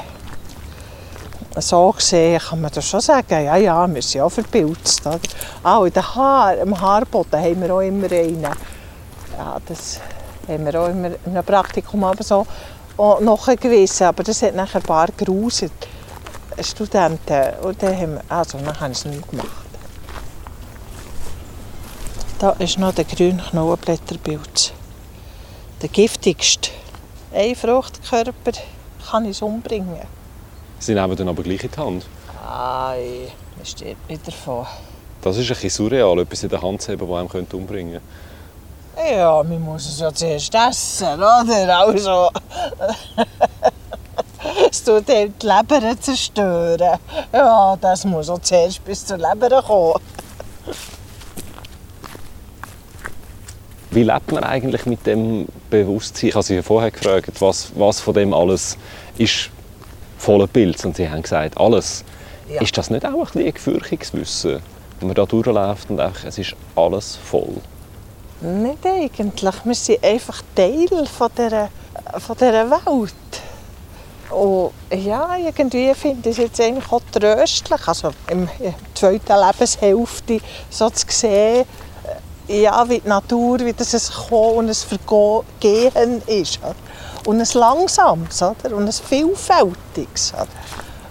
So 1.59 1.91
gesehen 1.91 2.41
kann 2.41 2.61
man 2.61 2.71
das 2.73 2.87
schon 2.87 3.01
sagen, 3.01 3.45
ja, 3.45 3.57
ja, 3.57 3.93
wir 3.93 4.01
sind 4.01 4.21
auch 4.21 4.31
verpilzt. 4.31 5.03
Auch 5.65 5.85
in 5.85 5.93
den 5.93 6.15
Haar, 6.15 6.57
im 6.59 6.81
Haarboden 6.81 7.41
haben 7.41 7.61
wir 7.61 7.75
auch 7.75 7.81
immer 7.81 8.11
einen. 8.13 8.43
Ja, 8.43 9.59
das 9.67 9.99
haben 10.47 10.65
wir 10.65 10.81
auch 10.81 10.89
immer 10.89 11.09
in 11.09 11.19
einem 11.33 11.45
Praktikum 11.45 12.05
aber 12.05 12.23
so 12.23 12.47
nachgewiesen. 12.97 14.07
Aber 14.07 14.23
das 14.23 14.43
hat 14.43 14.55
nachher 14.55 14.79
ein 14.81 14.85
paar 14.85 15.09
geruset. 15.17 15.73
Studenten. 16.61 17.55
Und 17.63 17.83
dann 17.83 17.97
haben 17.97 18.15
wir, 18.15 18.23
also, 18.29 18.59
dann 18.59 18.81
haben 18.81 18.95
sie 18.95 19.09
es 19.09 19.15
nicht 19.17 19.31
gemacht. 19.31 19.68
Da 22.39 22.51
ist 22.51 22.79
noch 22.79 22.95
der 22.95 23.05
grüne 23.05 23.43
Knollenblätterpilz. 23.51 24.73
Der 25.83 25.89
giftigste. 25.89 26.71
Ein 27.35 27.57
Fruchtkörper 27.57 28.53
kann 29.11 29.25
es 29.27 29.43
umbringen. 29.43 30.07
Sie 30.79 30.95
nehmen 30.95 31.17
dann 31.17 31.29
aber 31.29 31.43
gleich 31.43 31.65
in 31.65 31.71
die 31.73 31.77
Hand? 31.77 32.07
Nein, 32.41 33.33
man 33.57 33.67
stirbt 33.67 34.09
nicht 34.09 34.29
davon. 34.29 34.67
Das 35.21 35.37
ist 35.37 35.51
ein 35.51 35.55
bisschen 35.55 35.71
surreal, 35.71 36.21
etwas 36.21 36.45
in 36.45 36.49
der 36.51 36.63
Hand 36.63 36.81
zu 36.81 36.93
haben, 36.93 37.01
das 37.01 37.35
einem 37.35 37.47
umbringen 37.61 38.01
könnte. 38.95 39.15
Ja, 39.17 39.43
man 39.43 39.61
muss 39.61 39.89
es 39.89 39.99
ja 39.99 40.15
zuerst 40.15 40.55
essen, 40.55 41.15
oder? 41.15 41.79
Also... 41.81 42.31
es 44.71 44.85
tut 44.85 45.09
die 45.09 45.33
Leber 45.43 46.01
zerstören. 46.01 47.01
Ja, 47.33 47.77
das 47.81 48.05
muss 48.05 48.31
auch 48.31 48.39
zuerst 48.39 48.85
bis 48.85 49.05
zur 49.05 49.19
Leber 49.19 49.61
kommen. 49.61 50.01
Wie 53.99 54.05
lebt 54.05 54.31
man 54.31 54.45
eigentlich 54.45 54.87
mit 54.87 55.05
dem 55.09 55.49
Bewusstsein? 55.71 56.29
Ich 56.29 56.35
habe 56.37 56.45
Sie 56.45 56.63
vorher 56.63 56.93
gefragt, 56.93 57.33
was, 57.41 57.73
was 57.75 57.99
von 57.99 58.15
dem 58.15 58.33
alles 58.33 58.79
ist 59.17 59.51
voller 60.19 60.47
Pilz. 60.47 60.85
Und 60.85 60.95
Sie 60.95 61.11
haben 61.11 61.21
gesagt, 61.21 61.59
alles. 61.59 62.05
Ja. 62.49 62.63
Ist 62.63 62.79
das 62.79 62.91
nicht 62.91 63.05
auch 63.05 63.11
ein, 63.11 63.25
bisschen 63.25 63.47
ein 63.47 63.53
Gefürchtungswissen, 63.55 64.63
wenn 65.01 65.09
man 65.09 65.17
da 65.17 65.27
durchläuft 65.27 65.91
und 65.91 65.99
einfach, 65.99 66.27
es 66.27 66.39
ist 66.39 66.55
alles 66.77 67.17
voll? 67.17 67.57
Nicht 68.41 68.87
eigentlich. 68.87 69.55
Wir 69.65 69.75
sind 69.75 70.05
einfach 70.05 70.43
Teil 70.55 70.87
von 71.07 71.31
dieser, 71.37 71.69
von 72.21 72.37
dieser 72.37 72.71
Welt. 72.71 73.15
Und 74.31 74.71
ja, 74.93 75.39
irgendwie 75.39 75.93
finde 75.95 76.29
ich 76.31 76.39
es 76.39 76.45
jetzt 76.45 76.61
eigentlich 76.61 76.93
auch 76.93 77.03
tröstlich, 77.11 77.89
also 77.89 78.13
der 78.31 78.75
zweiten 78.95 79.45
Lebenshälfte 79.45 80.39
so 80.71 80.89
zu 80.89 81.05
sehen, 81.09 81.65
ja, 82.49 82.89
wie 82.89 83.01
die 83.01 83.09
Natur, 83.09 83.61
wie 83.61 83.73
das 83.73 83.95
ein 83.95 84.29
Kommen 84.29 84.57
und 84.57 84.69
ein 84.69 84.75
Vergehen 84.75 86.23
ist. 86.27 86.59
Oder? 86.63 86.75
Und 87.27 87.41
ein 87.41 87.61
langsames 87.61 88.43
oder? 88.43 88.75
und 88.75 88.87
ein 88.87 88.93
vielfältiges. 88.93 90.33
Oder? 90.35 90.49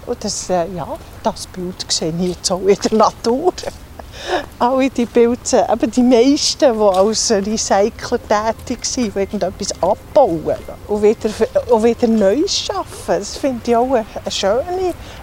Und 0.08 0.24
das, 0.24 0.50
äh, 0.50 0.68
ja, 0.74 0.88
das 1.22 1.48
Bild 1.48 1.86
sehe 1.92 2.14
ich 2.20 2.30
jetzt 2.30 2.52
auch 2.52 2.62
in 2.62 2.78
der 2.78 2.98
Natur. 2.98 3.54
Alle 4.60 4.90
die 4.90 5.06
Pilze, 5.06 5.68
eben 5.72 5.92
die 5.92 6.02
meisten, 6.02 6.74
die 6.74 6.82
als 6.82 7.30
Recycler 7.30 8.20
tätig 8.28 8.84
sind, 8.86 9.14
die 9.14 9.20
irgendetwas 9.20 9.72
abbauen 9.82 10.56
und 10.88 11.02
wieder, 11.04 11.30
und 11.70 11.84
wieder 11.84 12.08
Neues 12.08 12.58
schaffen. 12.58 13.20
Das 13.20 13.38
finde 13.38 13.62
ich 13.70 13.76
auch 13.76 13.94
ein, 13.94 14.06
ein, 14.26 14.32
schöner, 14.32 14.64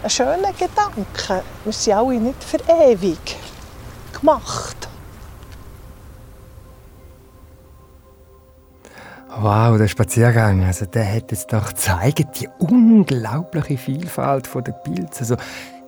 ein 0.02 0.10
schöner 0.10 0.52
Gedanke. 0.52 1.42
Wir 1.64 1.72
sind 1.72 1.94
alle 1.94 2.20
nicht 2.20 2.44
für 2.44 2.58
ewig 2.68 3.36
gemacht. 4.12 4.83
Wow, 9.40 9.78
der 9.78 9.88
Spaziergang, 9.88 10.62
also 10.62 10.86
der 10.86 11.12
hat 11.12 11.32
jetzt 11.32 11.52
doch 11.52 11.68
gezeigt, 11.68 12.40
die 12.40 12.48
unglaubliche 12.58 13.76
Vielfalt 13.76 14.48
der 14.54 14.72
Pilze. 14.72 15.20
Also, 15.20 15.36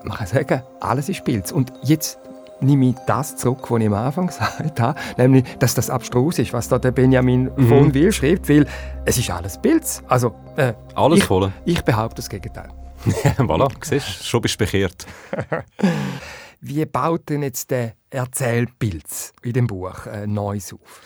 man 0.05 0.17
kann 0.17 0.27
sagen, 0.27 0.63
alles 0.81 1.09
ist 1.09 1.25
Pilz. 1.25 1.53
Und 1.53 1.73
jetzt 1.83 2.19
nehme 2.61 2.89
ich 2.89 2.97
das 3.07 3.37
zurück, 3.37 3.71
was 3.71 3.81
ich 3.81 3.87
am 3.87 3.95
Anfang 3.95 4.27
gesagt 4.29 4.81
habe, 4.81 4.99
nämlich, 5.17 5.45
dass 5.59 5.75
das 5.75 5.91
abstrus 5.91 6.41
ist, 6.41 6.53
was 6.53 6.69
da 6.69 6.79
der 6.79 6.91
Benjamin 6.91 7.51
mhm. 7.57 7.69
von 7.69 7.95
Will 7.95 8.11
schreibt, 8.11 8.49
weil 8.49 8.67
es 9.05 9.17
ist 9.17 9.31
alles 9.31 9.59
Pilz. 9.59 10.03
Also, 10.09 10.35
äh, 10.57 10.73
alles 10.95 11.21
ich, 11.21 11.25
voll. 11.25 11.53
Ich 11.65 11.83
behaupte 11.83 12.17
das 12.17 12.29
Gegenteil. 12.29 12.69
voilà, 13.39 13.71
siehst 13.83 14.27
schon 14.27 14.41
bist 14.41 14.61
du 14.61 14.65
bekehrt. 14.65 15.07
Wie 16.61 16.85
baut 16.85 17.29
denn 17.29 17.43
jetzt 17.45 17.71
der 17.71 17.93
Erzählpilz 18.11 19.33
in 19.43 19.53
dem 19.53 19.67
Buch 19.69 20.07
äh, 20.07 20.27
Neues 20.27 20.73
auf? 20.73 21.03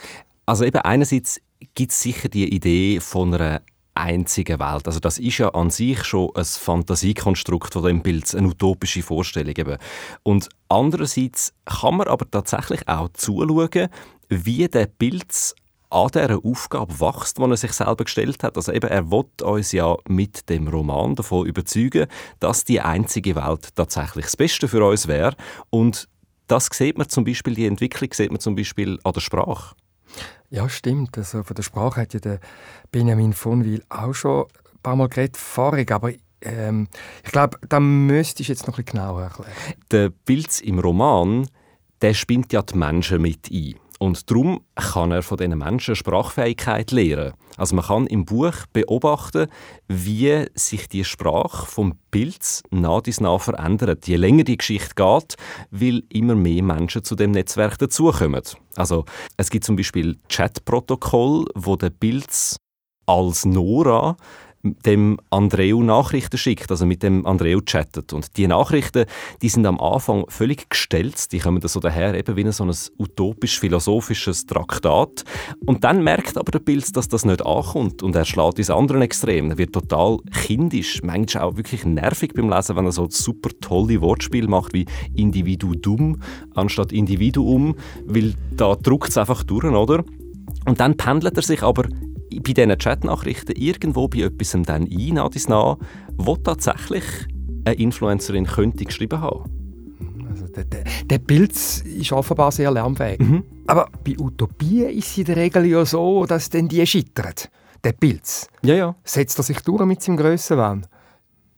Also 0.47 0.65
eben 0.65 0.79
einerseits 0.79 1.41
gibt 1.75 1.93
es 1.93 2.01
sicher 2.01 2.29
die 2.29 2.53
Idee 2.53 3.01
von 3.01 3.35
einer 3.35 3.63
einzigen 3.95 4.59
Welt. 4.59 4.87
Also 4.87 5.01
das 5.01 5.19
ist 5.19 5.39
ja 5.39 5.49
an 5.51 5.71
sich 5.71 6.05
schon 6.05 6.31
ein 6.35 6.45
Fantasiekonstrukt 6.45 7.73
von 7.73 7.85
dem 7.85 8.03
Bild, 8.03 8.35
eine 8.35 8.49
utopische 8.49 9.03
Vorstellung 9.03 9.55
eben. 9.57 9.77
Und 10.23 10.49
andererseits 10.69 11.53
kann 11.65 11.97
man 11.97 12.09
aber 12.09 12.31
tatsächlich 12.31 12.87
auch 12.89 13.09
zuschauen, 13.13 13.89
wie 14.29 14.69
der 14.69 14.87
Pilz 14.87 15.55
an 15.91 16.09
dieser 16.15 16.39
Aufgabe 16.45 17.01
wächst, 17.01 17.39
die 17.39 17.43
er 17.43 17.57
sich 17.57 17.73
selber 17.73 18.05
gestellt 18.05 18.43
hat. 18.45 18.57
Also 18.57 18.73
eben, 18.73 18.89
er 18.89 19.11
will 19.11 19.25
uns 19.43 19.73
ja 19.73 19.97
mit 20.09 20.49
dem 20.49 20.69
Roman 20.69 21.17
davon 21.17 21.47
überzeugen, 21.47 22.07
dass 22.39 22.65
die 22.65 22.81
einzige 22.81 23.35
Welt 23.35 23.75
tatsächlich 23.75 24.27
das 24.27 24.37
Beste 24.37 24.69
für 24.69 24.85
uns 24.85 25.09
wäre. 25.09 25.35
Und 25.69 26.09
das 26.47 26.69
sieht 26.73 26.97
man 26.97 27.09
zum 27.09 27.25
Beispiel, 27.25 27.55
die 27.55 27.67
Entwicklung 27.67 28.13
sieht 28.13 28.31
man 28.31 28.41
zum 28.41 28.55
Beispiel 28.55 28.99
an 29.03 29.13
der 29.13 29.21
Sprache. 29.21 29.75
Ja, 30.51 30.69
stimmt. 30.69 31.17
Also 31.17 31.43
von 31.43 31.55
der 31.55 31.63
Sprache 31.63 32.01
hat 32.01 32.15
ja 32.15 32.21
der 32.21 32.41
Benjamin 32.91 33.33
von 33.33 33.65
Wil 33.65 33.83
auch 33.89 34.15
schon 34.15 34.45
ein 34.45 34.79
paar 34.83 34.97
Mal 34.97 35.09
geredet, 35.09 35.37
fahrig, 35.37 35.93
aber 35.93 36.13
ähm, 36.43 36.89
ich 37.25 37.31
glaube, 37.33 37.59
da 37.69 37.81
müsste 37.81 38.43
ich 38.43 38.49
jetzt 38.49 38.67
noch 38.67 38.79
ein 38.79 38.85
bisschen 38.85 38.99
genauer 38.99 39.23
erklären. 39.23 39.53
Der 39.91 40.11
Pilz 40.11 40.61
im 40.61 40.79
Roman, 40.79 41.49
der 42.01 42.15
spinnt 42.15 42.53
ja 42.53 42.63
die 42.63 42.77
Menschen 42.77 43.23
mit 43.23 43.51
ein. 43.53 43.75
Und 44.03 44.31
darum 44.31 44.63
kann 44.77 45.13
er 45.13 45.23
von 45.23 45.37
diesen 45.37 45.59
Menschen 45.59 45.95
Sprachfähigkeit 45.95 46.91
lernen. 46.91 47.35
Also 47.59 47.77
man 47.77 47.85
kann 47.85 48.07
im 48.07 48.25
Buch 48.25 48.55
beobachten, 48.73 49.47
wie 49.89 50.47
sich 50.55 50.89
die 50.89 51.05
Sprache 51.05 51.67
vom 51.67 51.99
Pilz 52.11 52.63
nach 52.71 53.03
dies 53.03 53.21
nach 53.21 53.43
verändert. 53.43 54.09
Je 54.09 54.17
länger 54.17 54.45
die 54.45 54.57
Geschichte 54.57 54.95
geht, 54.95 55.37
weil 55.71 56.03
immer 56.09 56.35
mehr 56.35 56.63
Menschen 56.63 57.05
zu 57.05 57.15
dem 57.15 57.33
Netzwerk 57.33 57.77
dazukommen. 57.77 58.41
Also 58.75 59.05
es 59.37 59.51
gibt 59.51 59.65
zum 59.65 59.77
Beispiel 59.77 60.17
Chatprotokoll, 60.31 61.45
wo 61.55 61.77
der 61.77 61.91
Pilz 61.91 62.57
als 63.05 63.45
Nora 63.45 64.17
dem 64.63 65.19
Andreu 65.31 65.83
Nachrichten 65.83 66.37
schickt, 66.37 66.71
also 66.71 66.85
mit 66.85 67.03
dem 67.03 67.25
Andreu 67.27 67.61
chattet. 67.65 68.13
Und 68.13 68.37
die 68.37 68.47
Nachrichten, 68.47 69.07
die 69.41 69.49
sind 69.49 69.67
am 69.67 69.81
Anfang 69.81 70.25
völlig 70.29 70.69
gestellt, 70.69 71.33
die 71.33 71.39
kommen 71.39 71.63
so 71.63 71.81
daher, 71.81 72.15
eben 72.15 72.37
wie 72.37 72.51
so 72.53 72.65
ein 72.65 72.75
utopisch-philosophisches 72.99 74.47
Traktat. 74.47 75.25
Und 75.65 75.85
dann 75.85 76.05
merkt 76.05 76.37
aber 76.37 76.51
der 76.51 76.59
Pilz, 76.59 76.93
dass 76.93 77.09
das 77.09 77.25
nicht 77.25 77.45
ankommt 77.45 78.03
und 78.03 78.15
er 78.15 78.25
schlägt 78.25 78.59
ins 78.59 78.71
andere 78.71 79.03
Extrem. 79.03 79.51
Er 79.51 79.59
wird 79.59 79.73
total 79.73 80.19
kindisch, 80.45 81.03
manchmal 81.03 81.45
auch 81.45 81.57
wirklich 81.57 81.85
nervig 81.85 82.35
beim 82.35 82.51
Lesen, 82.51 82.77
wenn 82.77 82.85
er 82.85 82.93
so 82.93 83.09
super 83.09 83.51
tolle 83.61 84.01
Wortspiele 84.01 84.49
macht 84.49 84.75
wie 84.75 84.87
Individuum 85.15 86.21
anstatt 86.55 86.93
Individuum, 86.93 87.77
weil 88.05 88.35
da 88.57 88.75
druckt 88.75 89.11
es 89.11 89.19
einfach 89.19 89.43
durch, 89.43 89.65
oder? 89.65 90.05
Und 90.67 90.81
dann 90.81 90.97
pendelt 90.97 91.37
er 91.37 91.43
sich 91.43 91.63
aber 91.63 91.85
bei 92.31 92.53
diesen 92.53 92.77
Chatnachrichten 92.79 93.57
irgendwo 93.57 94.09
bei 94.09 94.21
etwas 94.21 94.53
dann 94.53 94.69
ein, 94.69 95.15
nach 95.15 95.31
dies 95.31 95.49
nach, 95.49 95.79
wo 96.17 96.37
tatsächlich 96.37 97.05
eine 97.65 97.75
Influencerin 97.75 98.47
könnte 98.47 98.85
geschrieben 98.85 99.21
haben. 99.21 99.45
Also 100.29 100.47
der, 100.47 100.65
der, 100.65 100.85
der 101.05 101.19
Pilz 101.19 101.81
ist 101.81 102.13
offenbar 102.13 102.53
sehr 102.53 102.71
lernfähig. 102.71 103.19
Mhm. 103.19 103.45
Aber 103.67 103.89
bei 104.05 104.17
Utopien 104.19 104.91
ist 104.91 105.11
es 105.11 105.19
in 105.19 105.25
der 105.25 105.37
Regel 105.37 105.67
ja 105.67 105.85
so, 105.85 106.25
dass 106.27 106.51
dann 106.51 106.69
die 106.69 106.87
scheitert. 106.87 107.51
Der 107.83 107.93
Pilz. 107.93 108.49
Ja, 108.63 108.75
ja. 108.75 108.95
Setzt 109.05 109.39
er 109.39 109.43
sich 109.43 109.61
durch 109.61 109.85
mit 109.85 110.03
seinem 110.03 110.19
Grössenwahn? 110.19 110.87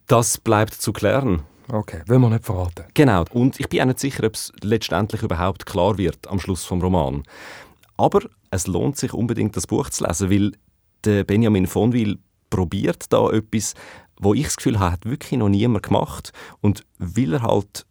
Das 0.06 0.38
bleibt 0.38 0.74
zu 0.74 0.92
klären. 0.92 1.42
Okay, 1.70 2.02
will 2.06 2.18
man 2.18 2.32
nicht 2.32 2.44
verraten. 2.44 2.84
Genau. 2.94 3.24
Und 3.32 3.58
ich 3.58 3.68
bin 3.68 3.80
auch 3.80 3.86
nicht 3.86 4.00
sicher, 4.00 4.24
ob 4.24 4.34
es 4.34 4.52
letztendlich 4.62 5.22
überhaupt 5.22 5.66
klar 5.66 5.96
wird 5.98 6.28
am 6.28 6.38
Schluss 6.38 6.64
vom 6.64 6.80
Roman. 6.80 7.22
Aber 7.96 8.20
es 8.52 8.66
lohnt 8.66 8.98
sich 8.98 9.14
unbedingt, 9.14 9.56
das 9.56 9.66
Buch 9.66 9.88
zu 9.88 10.04
lesen, 10.04 10.30
weil 10.30 10.52
der 11.04 11.24
Benjamin 11.24 11.66
von 11.66 11.92
Wil 11.92 12.18
probiert 12.50 13.10
da 13.10 13.30
etwas, 13.30 13.74
wo 14.20 14.34
ich 14.34 14.44
das 14.44 14.56
Gefühl 14.58 14.78
habe, 14.78 14.92
hat 14.92 15.06
wirklich 15.06 15.38
noch 15.38 15.48
niemand 15.48 15.84
gemacht. 15.84 16.32
Und 16.60 16.84
weil 16.98 17.32
er 17.32 17.42
halt 17.42 17.86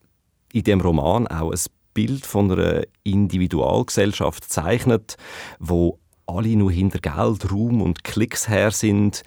in 0.53 0.63
dem 0.63 0.79
Roman 0.79 1.27
auch 1.27 1.51
ein 1.51 1.59
Bild 1.95 2.27
von 2.27 2.51
einer 2.51 2.83
Individualgesellschaft 3.03 4.49
zeichnet, 4.49 5.17
wo 5.59 5.99
alle 6.27 6.55
nur 6.55 6.71
hinter 6.71 6.99
Geld, 6.99 7.51
Ruhm 7.51 7.81
und 7.81 8.03
Klicks 8.03 8.47
her 8.47 8.69
sind, 8.69 9.23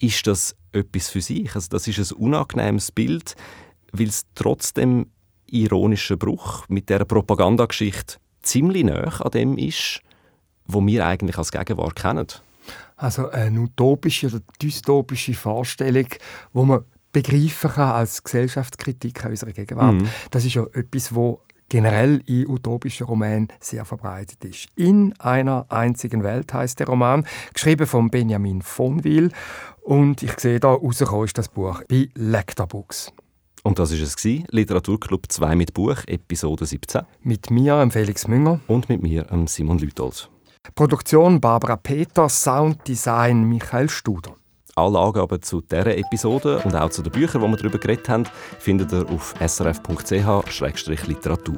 ist 0.00 0.28
das 0.28 0.54
etwas 0.70 1.08
für 1.08 1.20
sich. 1.20 1.52
Also 1.56 1.66
das 1.70 1.88
ist 1.88 2.12
ein 2.12 2.16
unangenehmes 2.16 2.92
Bild, 2.92 3.34
weil 3.92 4.06
es 4.06 4.24
trotzdem 4.36 5.06
ironischer 5.46 6.16
Bruch 6.16 6.68
mit 6.68 6.88
der 6.90 7.04
Propagandageschichte 7.04 8.18
ziemlich 8.40 8.84
nah 8.84 9.20
an 9.20 9.30
dem 9.32 9.58
ist, 9.58 10.00
wo 10.68 10.84
wir 10.86 11.06
eigentlich 11.06 11.36
als 11.36 11.50
Gegenwart 11.50 11.96
kennen. 11.96 12.26
Also 12.96 13.30
eine 13.30 13.60
utopische 13.60 14.28
oder 14.28 14.40
dystopische 14.62 15.34
Vorstellung, 15.34 16.06
wo 16.52 16.64
man 16.64 16.84
begreifen 17.12 17.70
kann 17.70 17.92
als 17.92 18.22
Gesellschaftskritik 18.22 19.24
unserer 19.24 19.52
Gegenwart. 19.52 19.94
Mhm. 19.94 20.08
Das 20.30 20.44
ist 20.44 20.54
ja 20.54 20.64
etwas, 20.74 21.14
wo 21.14 21.40
generell 21.68 22.22
in 22.26 22.48
utopischen 22.48 23.06
Romanen 23.06 23.48
sehr 23.60 23.84
verbreitet 23.84 24.44
ist. 24.44 24.68
In 24.74 25.14
einer 25.18 25.66
einzigen 25.68 26.22
Welt 26.22 26.52
heißt 26.52 26.80
der 26.80 26.86
Roman, 26.86 27.26
geschrieben 27.52 27.86
von 27.86 28.10
Benjamin 28.10 28.62
von 28.62 29.04
Wil. 29.04 29.30
Und 29.82 30.22
ich 30.22 30.38
sehe 30.38 30.60
da 30.60 30.72
rausgekommen 30.72 31.24
ist 31.24 31.38
das 31.38 31.48
Buch 31.48 31.82
bei 31.88 32.08
Lecter 32.14 32.66
Books. 32.66 33.12
Und 33.62 33.78
das 33.78 33.92
war 33.92 33.98
es, 33.98 34.24
Literaturclub 34.50 35.30
2 35.30 35.56
mit 35.56 35.74
Buch, 35.74 35.96
Episode 36.06 36.64
17. 36.64 37.02
Mit 37.22 37.50
mir, 37.50 37.86
Felix 37.90 38.26
Münger. 38.28 38.60
Und 38.66 38.88
mit 38.88 39.02
mir, 39.02 39.26
Simon 39.46 39.78
Lütold. 39.78 40.30
Produktion 40.74 41.40
Barbara 41.40 41.76
Peter, 41.76 42.28
Sounddesign 42.28 43.44
Michael 43.44 43.88
Studer. 43.88 44.32
Alle 44.74 44.98
Angaben 44.98 45.40
zu 45.42 45.60
dieser 45.60 45.96
Episode 45.96 46.60
und 46.64 46.74
auch 46.76 46.90
zu 46.90 47.02
den 47.02 47.12
Büchern, 47.12 47.42
die 47.42 47.48
wir 47.48 47.56
darüber 47.56 47.78
geredet 47.78 48.08
haben, 48.08 48.24
findet 48.58 48.92
ihr 48.92 49.08
auf 49.10 49.34
srf.ch-literatur. 49.44 51.56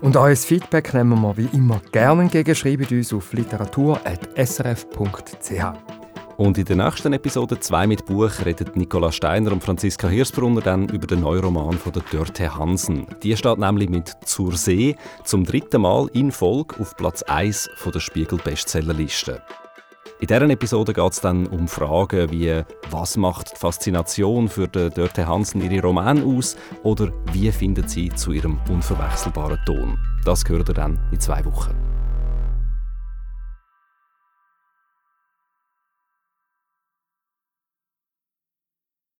Und 0.00 0.16
euer 0.16 0.36
Feedback 0.36 0.94
nehmen 0.94 1.20
wir 1.20 1.36
wie 1.36 1.48
immer 1.52 1.82
gerne 1.92 2.22
entgegen. 2.22 2.54
Schreibt 2.54 2.90
uns 2.92 3.12
auf 3.12 3.32
literatur.srf.ch. 3.32 5.99
Und 6.40 6.56
in 6.56 6.64
der 6.64 6.76
nächsten 6.76 7.12
Episode 7.12 7.60
2 7.60 7.86
mit 7.86 8.06
Buch 8.06 8.30
redet 8.46 8.74
Nicola 8.74 9.12
Steiner 9.12 9.52
und 9.52 9.62
Franziska 9.62 10.08
Hirsbrunner 10.08 10.62
dann 10.62 10.88
über 10.88 11.06
den 11.06 11.20
Neuroman 11.20 11.76
von 11.76 11.92
der 11.92 12.00
Dörte 12.10 12.56
Hansen. 12.56 13.06
Die 13.22 13.36
steht 13.36 13.58
nämlich 13.58 13.90
mit 13.90 14.10
Zur 14.24 14.56
See 14.56 14.96
zum 15.22 15.44
dritten 15.44 15.82
Mal 15.82 16.08
in 16.14 16.32
Folge 16.32 16.80
auf 16.80 16.96
Platz 16.96 17.22
1 17.24 17.68
von 17.76 17.92
der 17.92 18.00
Spiegel-Bestsellerliste. 18.00 19.42
In 20.20 20.28
dieser 20.28 20.48
Episode 20.48 20.94
geht 20.94 21.12
es 21.12 21.20
dann 21.20 21.46
um 21.46 21.68
Fragen 21.68 22.30
wie 22.30 22.62
«Was 22.88 23.18
macht 23.18 23.52
die 23.52 23.56
Faszination 23.58 24.48
für 24.48 24.66
Dörte 24.66 25.26
Hansen 25.26 25.60
ihre 25.60 25.82
Roman 25.82 26.24
aus?» 26.24 26.56
oder 26.82 27.12
«Wie 27.34 27.52
findet 27.52 27.90
sie 27.90 28.08
zu 28.08 28.32
ihrem 28.32 28.58
unverwechselbaren 28.70 29.58
Ton?» 29.66 29.98
Das 30.24 30.42
gehört 30.42 30.70
ihr 30.70 30.74
dann 30.74 30.98
in 31.12 31.20
zwei 31.20 31.44
Wochen. 31.44 31.99